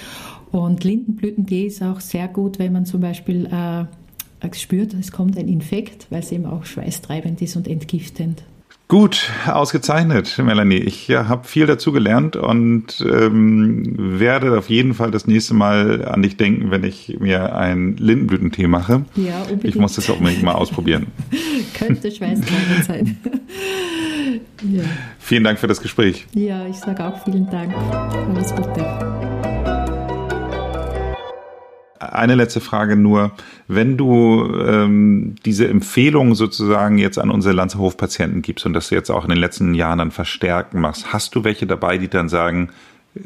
Und 0.53 0.85
Lindenblütentee 0.85 1.67
ist 1.67 1.83
auch 1.83 2.01
sehr 2.01 2.27
gut, 2.27 2.59
wenn 2.59 2.73
man 2.73 2.87
zum 2.87 3.03
Beispiel 3.03 3.45
äh, 3.45 4.55
spürt, 4.55 4.95
es 4.95 5.13
kommt 5.13 5.37
ein 5.37 5.49
Infekt, 5.49 6.07
weil 6.09 6.21
es 6.21 6.33
eben 6.33 6.47
auch 6.47 6.65
schweißtreibend 6.65 7.43
ist 7.43 7.57
und 7.57 7.69
entgiftend. 7.69 8.43
Gut, 8.91 9.31
ausgezeichnet, 9.47 10.37
Melanie. 10.43 10.79
Ich 10.79 11.07
ja, 11.07 11.29
habe 11.29 11.47
viel 11.47 11.65
dazu 11.67 11.93
gelernt 11.93 12.35
und 12.35 13.01
ähm, 13.09 14.19
werde 14.19 14.59
auf 14.59 14.69
jeden 14.69 14.95
Fall 14.95 15.13
das 15.13 15.29
nächste 15.29 15.55
Mal 15.55 16.05
an 16.09 16.23
dich 16.23 16.37
denken, 16.37 16.73
wenn 16.73 16.83
ich 16.83 17.17
mir 17.21 17.55
einen 17.55 17.97
Lindenblütentee 17.99 18.67
mache. 18.67 19.05
Ja, 19.15 19.43
unbedingt. 19.43 19.65
Ich 19.65 19.77
muss 19.77 19.95
das 19.95 20.11
auch 20.11 20.19
unbedingt 20.19 20.43
mal 20.43 20.55
ausprobieren. 20.55 21.07
Könnte 21.79 22.11
schweißtreibend 22.11 22.85
sein. 22.85 23.19
ja. 24.69 24.83
Vielen 25.21 25.45
Dank 25.45 25.61
für 25.61 25.69
das 25.69 25.81
Gespräch. 25.81 26.27
Ja, 26.35 26.67
ich 26.67 26.79
sage 26.79 27.05
auch 27.05 27.23
vielen 27.23 27.49
Dank. 27.49 27.73
Alles 28.35 28.53
Gute. 28.57 29.20
Eine 32.13 32.35
letzte 32.35 32.61
Frage 32.61 32.97
nur. 32.97 33.33
Wenn 33.69 33.97
du 33.97 34.45
ähm, 34.57 35.37
diese 35.45 35.69
Empfehlung 35.69 36.35
sozusagen 36.35 36.99
jetzt 36.99 37.19
an 37.19 37.31
unsere 37.31 37.55
Lanzerhof-Patienten 37.55 38.43
gibst 38.43 38.67
und 38.67 38.73
das 38.73 38.91
jetzt 38.91 39.11
auch 39.11 39.25
in 39.25 39.31
den 39.31 39.39
letzten 39.39 39.75
Jahren 39.75 39.99
dann 39.99 40.11
verstärken 40.11 40.81
machst, 40.81 41.13
hast 41.13 41.35
du 41.35 41.45
welche 41.45 41.67
dabei, 41.67 41.99
die 41.99 42.09
dann 42.09 42.29
sagen, 42.29 42.71
äh, 43.15 43.21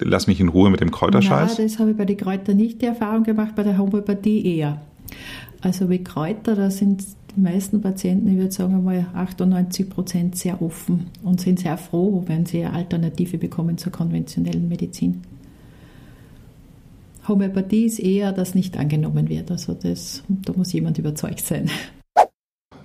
lass 0.00 0.26
mich 0.26 0.40
in 0.40 0.48
Ruhe 0.48 0.70
mit 0.70 0.80
dem 0.80 0.90
Kräuterscheiß? 0.90 1.58
Ja, 1.58 1.64
das 1.64 1.78
habe 1.78 1.90
ich 1.90 1.96
bei 1.96 2.04
den 2.04 2.16
Kräutern 2.16 2.56
nicht 2.56 2.80
die 2.82 2.86
Erfahrung 2.86 3.24
gemacht, 3.24 3.54
bei 3.54 3.62
der 3.62 3.76
Homöopathie 3.76 4.56
eher. 4.56 4.80
Also 5.60 5.90
wie 5.90 6.02
Kräuter, 6.02 6.54
da 6.54 6.70
sind 6.70 7.04
die 7.36 7.40
meisten 7.40 7.80
Patienten, 7.80 8.28
ich 8.28 8.36
würde 8.36 8.52
sagen 8.52 8.74
einmal 8.74 9.06
98 9.14 9.90
Prozent 9.90 10.36
sehr 10.36 10.62
offen 10.62 11.06
und 11.22 11.40
sind 11.40 11.60
sehr 11.60 11.76
froh, 11.76 12.22
wenn 12.26 12.46
sie 12.46 12.64
eine 12.64 12.74
Alternative 12.74 13.38
bekommen 13.38 13.76
zur 13.76 13.92
konventionellen 13.92 14.68
Medizin. 14.68 15.22
Homöopathie 17.28 17.86
ist 17.86 17.98
eher, 17.98 18.32
dass 18.32 18.54
nicht 18.54 18.76
angenommen 18.76 19.28
wird. 19.28 19.50
Also 19.50 19.74
das, 19.74 20.22
da 20.28 20.52
muss 20.52 20.72
jemand 20.72 20.98
überzeugt 20.98 21.40
sein. 21.40 21.70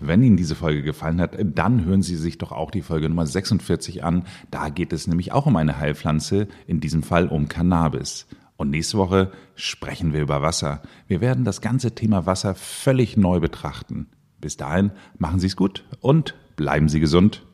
Wenn 0.02 0.24
Ihnen 0.24 0.38
diese 0.38 0.56
Folge 0.56 0.82
gefallen 0.82 1.20
hat, 1.20 1.38
dann 1.44 1.84
hören 1.84 2.02
Sie 2.02 2.16
sich 2.16 2.38
doch 2.38 2.54
auch 2.54 2.72
die 2.72 2.82
Folge 2.82 3.10
Nummer 3.10 3.28
46 3.28 4.04
an. 4.04 4.24
Da 4.50 4.70
geht 4.70 4.94
es 4.94 5.08
nämlich 5.08 5.34
auch 5.34 5.46
um 5.46 5.58
eine 5.58 5.78
Heilpflanze, 5.78 6.48
in 6.68 6.80
diesem 6.80 7.04
Fall 7.04 7.28
um 7.28 7.50
Cannabis. 7.50 8.26
Und 8.56 8.70
nächste 8.70 8.98
Woche 8.98 9.32
sprechen 9.56 10.14
wir 10.14 10.22
über 10.22 10.42
Wasser. 10.42 10.82
Wir 11.08 11.20
werden 11.20 11.44
das 11.44 11.60
ganze 11.60 11.96
Thema 11.96 12.26
Wasser 12.26 12.56
völlig 12.56 13.18
neu 13.18 13.40
betrachten. 13.40 14.08
Bis 14.40 14.56
dahin 14.56 14.92
machen 15.18 15.40
Sie 15.40 15.48
es 15.48 15.58
gut 15.58 15.86
und 16.00 16.36
bleiben 16.56 16.88
Sie 16.88 17.02
gesund. 17.02 17.46